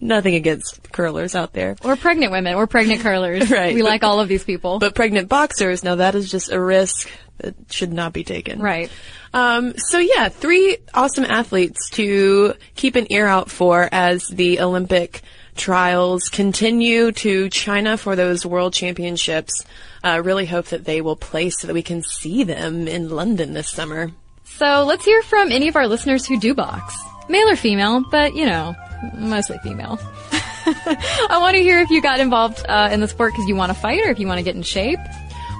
Nothing 0.00 0.36
against 0.36 0.92
curlers 0.92 1.34
out 1.34 1.52
there. 1.52 1.76
Or 1.84 1.96
pregnant 1.96 2.30
women, 2.30 2.54
or 2.54 2.66
pregnant 2.66 3.00
curlers. 3.00 3.50
Right. 3.58 3.74
We 3.74 3.82
like 3.82 4.04
all 4.04 4.20
of 4.20 4.28
these 4.28 4.44
people. 4.44 4.78
But 4.78 4.94
pregnant 4.94 5.28
boxers, 5.28 5.82
now 5.82 5.96
that 5.96 6.14
is 6.14 6.30
just 6.30 6.52
a 6.52 6.60
risk 6.60 7.10
that 7.38 7.54
should 7.70 7.92
not 7.92 8.12
be 8.12 8.24
taken. 8.24 8.60
right. 8.60 8.90
Um, 9.34 9.74
so 9.76 9.98
yeah, 9.98 10.28
three 10.28 10.78
awesome 10.94 11.24
athletes 11.24 11.90
to 11.90 12.54
keep 12.76 12.96
an 12.96 13.12
ear 13.12 13.26
out 13.26 13.50
for 13.50 13.88
as 13.92 14.26
the 14.26 14.60
Olympic 14.60 15.20
trials 15.54 16.28
continue 16.28 17.12
to 17.12 17.48
China 17.50 17.96
for 17.98 18.16
those 18.16 18.46
world 18.46 18.72
championships. 18.72 19.64
Uh, 20.02 20.22
really 20.24 20.46
hope 20.46 20.66
that 20.66 20.84
they 20.84 21.00
will 21.00 21.16
place 21.16 21.60
so 21.60 21.66
that 21.66 21.74
we 21.74 21.82
can 21.82 22.02
see 22.02 22.44
them 22.44 22.86
in 22.88 23.10
London 23.10 23.52
this 23.52 23.68
summer. 23.70 24.12
So 24.44 24.84
let's 24.84 25.04
hear 25.04 25.22
from 25.22 25.52
any 25.52 25.68
of 25.68 25.76
our 25.76 25.86
listeners 25.86 26.26
who 26.26 26.38
do 26.40 26.54
box. 26.54 26.96
Male 27.28 27.50
or 27.50 27.56
female, 27.56 28.04
but 28.10 28.34
you 28.34 28.46
know, 28.46 28.74
mostly 29.14 29.58
female. 29.58 29.98
I 30.66 31.38
want 31.40 31.56
to 31.56 31.62
hear 31.62 31.80
if 31.80 31.90
you 31.90 32.02
got 32.02 32.20
involved 32.20 32.64
uh, 32.68 32.90
in 32.92 33.00
the 33.00 33.08
sport 33.08 33.32
because 33.32 33.48
you 33.48 33.56
want 33.56 33.70
to 33.70 33.78
fight 33.78 34.00
or 34.04 34.10
if 34.10 34.18
you 34.18 34.26
want 34.26 34.38
to 34.38 34.44
get 34.44 34.54
in 34.54 34.62
shape. 34.62 35.00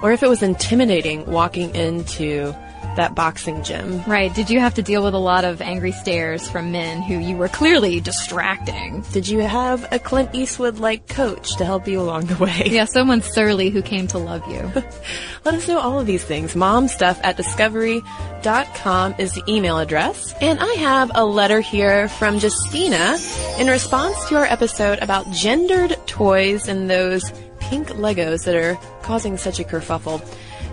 Or 0.01 0.11
if 0.13 0.23
it 0.23 0.29
was 0.29 0.41
intimidating 0.41 1.25
walking 1.25 1.75
into 1.75 2.55
that 2.99 3.15
boxing 3.15 3.63
gym. 3.63 4.03
Right. 4.03 4.33
Did 4.33 4.49
you 4.49 4.59
have 4.59 4.73
to 4.75 4.81
deal 4.81 5.03
with 5.03 5.13
a 5.13 5.19
lot 5.19 5.45
of 5.45 5.61
angry 5.61 5.93
stares 5.93 6.47
from 6.49 6.71
men 6.71 7.01
who 7.01 7.17
you 7.17 7.37
were 7.37 7.47
clearly 7.47 8.01
distracting? 8.01 9.05
Did 9.13 9.27
you 9.27 9.39
have 9.39 9.87
a 9.91 9.99
Clint 9.99 10.35
Eastwood 10.35 10.79
like 10.79 11.07
coach 11.07 11.55
to 11.57 11.65
help 11.65 11.87
you 11.87 12.01
along 12.01 12.25
the 12.25 12.35
way? 12.35 12.63
Yeah, 12.65 12.85
someone 12.85 13.21
surly 13.21 13.69
who 13.69 13.81
came 13.81 14.07
to 14.07 14.17
love 14.17 14.45
you. 14.51 14.59
Let 15.45 15.53
us 15.55 15.67
know 15.67 15.79
all 15.79 15.99
of 15.99 16.05
these 16.07 16.23
things. 16.23 16.55
Momstuff 16.55 17.19
at 17.23 17.37
discovery.com 17.37 19.15
is 19.17 19.31
the 19.31 19.43
email 19.47 19.79
address. 19.79 20.33
And 20.41 20.59
I 20.59 20.73
have 20.73 21.11
a 21.15 21.25
letter 21.25 21.61
here 21.61 22.09
from 22.09 22.37
Justina 22.37 23.17
in 23.57 23.67
response 23.67 24.27
to 24.27 24.35
our 24.35 24.45
episode 24.45 24.99
about 24.99 25.31
gendered 25.31 25.95
toys 26.05 26.67
and 26.67 26.89
those 26.89 27.31
pink 27.59 27.87
Legos 27.89 28.43
that 28.43 28.55
are 28.55 28.77
causing 29.03 29.37
such 29.37 29.59
a 29.59 29.63
kerfuffle. 29.63 30.21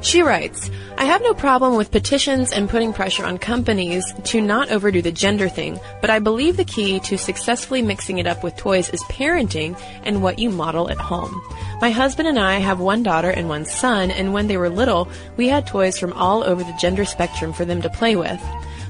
She 0.07 0.23
writes, 0.23 0.71
I 0.99 1.05
have 1.07 1.21
no 1.21 1.35
problem 1.35 1.75
with 1.75 1.91
petitions 1.91 2.53
and 2.53 2.71
putting 2.71 2.93
pressure 2.93 3.25
on 3.25 3.39
companies 3.39 4.15
to 4.27 4.41
not 4.41 4.71
overdo 4.71 5.03
the 5.03 5.11
gender 5.11 5.49
thing, 5.49 5.81
but 6.01 6.11
I 6.11 6.21
believe 6.21 6.57
the 6.57 6.65
key 6.65 7.01
to 7.01 7.19
successfully 7.19 7.83
mixing 7.83 8.19
it 8.19 8.27
up 8.29 8.45
with 8.45 8.55
toys 8.55 8.89
is 8.91 9.03
parenting 9.11 9.77
and 10.05 10.23
what 10.23 10.39
you 10.39 10.49
model 10.49 10.89
at 10.91 10.97
home. 10.97 11.43
My 11.81 11.91
husband 11.91 12.29
and 12.29 12.39
I 12.39 12.59
have 12.59 12.79
one 12.79 13.03
daughter 13.03 13.31
and 13.31 13.49
one 13.49 13.65
son, 13.65 14.13
and 14.13 14.33
when 14.33 14.47
they 14.47 14.57
were 14.57 14.71
little, 14.71 15.09
we 15.37 15.49
had 15.49 15.67
toys 15.67 15.99
from 15.99 16.13
all 16.13 16.45
over 16.45 16.63
the 16.63 16.79
gender 16.81 17.05
spectrum 17.05 17.53
for 17.53 17.65
them 17.65 17.83
to 17.83 17.91
play 17.91 18.15
with. 18.15 18.41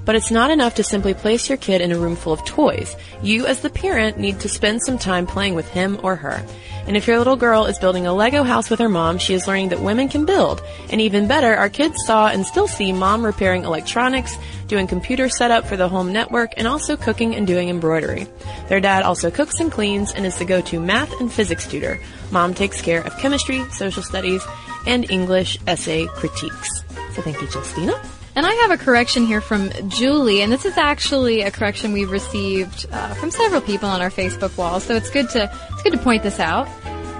But 0.06 0.14
it's 0.14 0.30
not 0.30 0.50
enough 0.50 0.76
to 0.76 0.84
simply 0.84 1.12
place 1.12 1.50
your 1.50 1.58
kid 1.58 1.82
in 1.82 1.92
a 1.92 1.98
room 1.98 2.16
full 2.16 2.32
of 2.32 2.44
toys. 2.46 2.96
You, 3.22 3.44
as 3.44 3.60
the 3.60 3.68
parent, 3.68 4.18
need 4.18 4.40
to 4.40 4.48
spend 4.48 4.82
some 4.82 4.96
time 4.96 5.26
playing 5.26 5.54
with 5.54 5.68
him 5.68 6.00
or 6.02 6.16
her. 6.16 6.42
And 6.86 6.96
if 6.96 7.08
your 7.08 7.18
little 7.18 7.34
girl 7.34 7.66
is 7.66 7.80
building 7.80 8.06
a 8.06 8.14
Lego 8.14 8.44
house 8.44 8.70
with 8.70 8.78
her 8.78 8.88
mom, 8.88 9.18
she 9.18 9.34
is 9.34 9.48
learning 9.48 9.70
that 9.70 9.80
women 9.80 10.08
can 10.08 10.24
build. 10.24 10.62
And 10.88 11.00
even 11.00 11.26
better, 11.26 11.52
our 11.56 11.68
kids 11.68 11.96
saw 12.06 12.28
and 12.28 12.46
still 12.46 12.68
see 12.68 12.92
mom 12.92 13.26
repairing 13.26 13.64
electronics, 13.64 14.38
doing 14.68 14.86
computer 14.86 15.28
setup 15.28 15.66
for 15.66 15.76
the 15.76 15.88
home 15.88 16.12
network, 16.12 16.54
and 16.56 16.68
also 16.68 16.96
cooking 16.96 17.34
and 17.34 17.44
doing 17.44 17.68
embroidery. 17.68 18.28
Their 18.68 18.80
dad 18.80 19.02
also 19.02 19.32
cooks 19.32 19.58
and 19.58 19.72
cleans 19.72 20.12
and 20.12 20.24
is 20.24 20.38
the 20.38 20.44
go-to 20.44 20.78
math 20.78 21.20
and 21.20 21.32
physics 21.32 21.66
tutor. 21.66 22.00
Mom 22.30 22.54
takes 22.54 22.80
care 22.80 23.02
of 23.02 23.18
chemistry, 23.18 23.64
social 23.70 24.04
studies, 24.04 24.44
and 24.86 25.10
English 25.10 25.58
essay 25.66 26.06
critiques. 26.06 26.84
So 27.14 27.22
thank 27.22 27.40
you, 27.40 27.48
Justina. 27.48 28.00
And 28.36 28.44
I 28.44 28.52
have 28.52 28.70
a 28.70 28.76
correction 28.76 29.24
here 29.24 29.40
from 29.40 29.70
Julie, 29.88 30.42
and 30.42 30.52
this 30.52 30.66
is 30.66 30.76
actually 30.76 31.40
a 31.40 31.50
correction 31.50 31.94
we've 31.94 32.10
received 32.10 32.84
uh, 32.92 33.14
from 33.14 33.30
several 33.30 33.62
people 33.62 33.88
on 33.88 34.02
our 34.02 34.10
Facebook 34.10 34.54
wall. 34.58 34.78
So 34.78 34.94
it's 34.94 35.08
good 35.08 35.30
to 35.30 35.50
it's 35.72 35.82
good 35.82 35.94
to 35.94 35.98
point 35.98 36.22
this 36.22 36.38
out. 36.38 36.68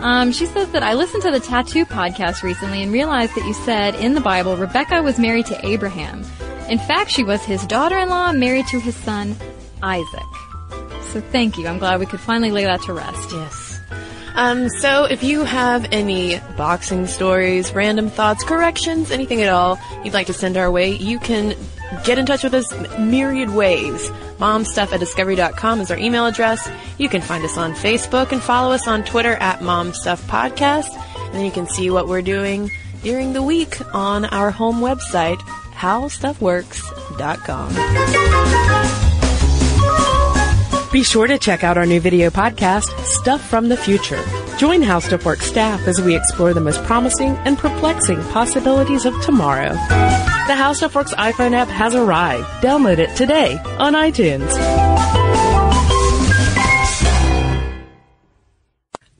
Um, 0.03 0.31
she 0.31 0.45
says 0.45 0.71
that 0.73 0.83
I 0.83 0.93
listened 0.93 1.23
to 1.23 1.31
the 1.31 1.41
Tattoo 1.41 1.87
podcast 1.87 2.43
recently 2.43 2.83
and 2.83 2.93
realized 2.93 3.35
that 3.35 3.47
you 3.47 3.55
said 3.55 3.95
in 3.95 4.13
the 4.13 4.21
Bible 4.21 4.59
Rebecca 4.59 5.03
was 5.03 5.19
married 5.19 5.47
to 5.47 5.67
Abraham. 5.67 6.23
In 6.69 6.79
fact, 6.79 7.11
she 7.11 7.25
was 7.25 7.43
his 7.43 7.65
daughter-in-law 7.65 8.33
married 8.33 8.67
to 8.67 8.79
his 8.79 8.95
son 8.95 9.35
Isaac. 9.83 10.21
So 11.01 11.23
thank 11.23 11.57
you. 11.57 11.67
I'm 11.67 11.79
glad 11.79 11.99
we 11.99 12.05
could 12.05 12.21
finally 12.21 12.51
lay 12.51 12.65
that 12.65 12.83
to 12.83 12.93
rest. 12.93 13.33
Yes. 13.33 13.76
Um, 14.37 14.69
so 14.69 15.05
if 15.05 15.23
you 15.23 15.45
have 15.45 15.87
any 15.93 16.41
boxing 16.57 17.07
stories, 17.07 17.73
random 17.73 18.11
thoughts, 18.11 18.43
corrections, 18.45 19.11
anything 19.11 19.41
at 19.43 19.49
all 19.49 19.79
you'd 20.05 20.13
like 20.13 20.27
to 20.27 20.35
send 20.35 20.59
our 20.59 20.71
way, 20.71 20.93
you 20.93 21.19
can 21.19 21.57
get 22.05 22.19
in 22.19 22.27
touch 22.27 22.45
with 22.45 22.53
us 22.55 22.71
myriad 22.99 23.51
ways. 23.51 24.11
Momstuff 24.39 24.93
at 24.93 25.01
discovery.com 25.01 25.81
is 25.81 25.91
our 25.91 25.97
email 25.97 26.27
address. 26.27 26.71
You 26.99 27.09
can 27.09 27.23
find 27.23 27.43
us 27.45 27.57
on 27.57 27.73
Facebook 27.73 28.33
and 28.33 28.43
follow 28.43 28.73
us 28.73 28.87
on 28.87 29.03
Twitter 29.05 29.33
at 29.35 29.61
momstuffpodcast. 29.61 30.91
And 31.33 31.43
you 31.45 31.51
can 31.51 31.67
see 31.67 31.91
what 31.91 32.07
we're 32.07 32.23
doing 32.23 32.71
during 33.03 33.33
the 33.33 33.43
week 33.43 33.79
on 33.95 34.27
our 34.27 34.51
home 34.51 34.81
website, 34.81 35.39
howstuffworks.com. 35.73 38.66
Be 40.97 41.03
sure 41.03 41.27
to 41.27 41.37
check 41.37 41.63
out 41.63 41.77
our 41.77 41.85
new 41.85 42.01
video 42.01 42.31
podcast, 42.31 42.89
Stuff 43.05 43.47
from 43.47 43.69
the 43.69 43.77
Future. 43.77 44.25
Join 44.57 44.81
HowStuffWorks 44.81 45.43
staff 45.43 45.87
as 45.87 46.01
we 46.01 46.17
explore 46.17 46.55
the 46.55 46.61
most 46.63 46.83
promising 46.85 47.37
and 47.45 47.59
perplexing 47.59 48.19
possibilities 48.31 49.05
of 49.05 49.13
tomorrow. 49.21 49.73
The 49.73 50.55
HowStuffWorks 50.55 51.13
iPhone 51.13 51.53
app 51.53 51.69
has 51.69 51.95
arrived. 51.95 52.47
Download 52.63 52.97
it 52.97 53.15
today 53.15 53.59
on 53.77 53.93
iTunes. 53.93 54.51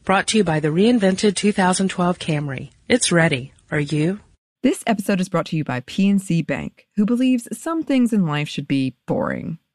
Brought 0.03 0.29
to 0.29 0.39
you 0.39 0.45
by 0.45 0.61
the 0.61 0.69
reinvented 0.69 1.37
2012 1.37 2.19
Camry. 2.19 2.71
It's 2.89 3.13
ready. 3.13 3.53
Are 3.71 3.81
you? 3.81 4.21
This 4.63 4.83
episode 4.87 5.21
is 5.21 5.29
brought 5.29 5.45
to 5.47 5.57
you 5.59 5.65
by 5.65 5.83
PNC 5.83 6.47
Bank, 6.47 6.87
who 6.97 7.05
believes 7.05 7.47
some 7.53 7.83
things 7.83 8.15
in 8.15 8.25
life 8.25 8.49
should 8.49 8.67
be 8.67 8.97
boring, 9.05 9.59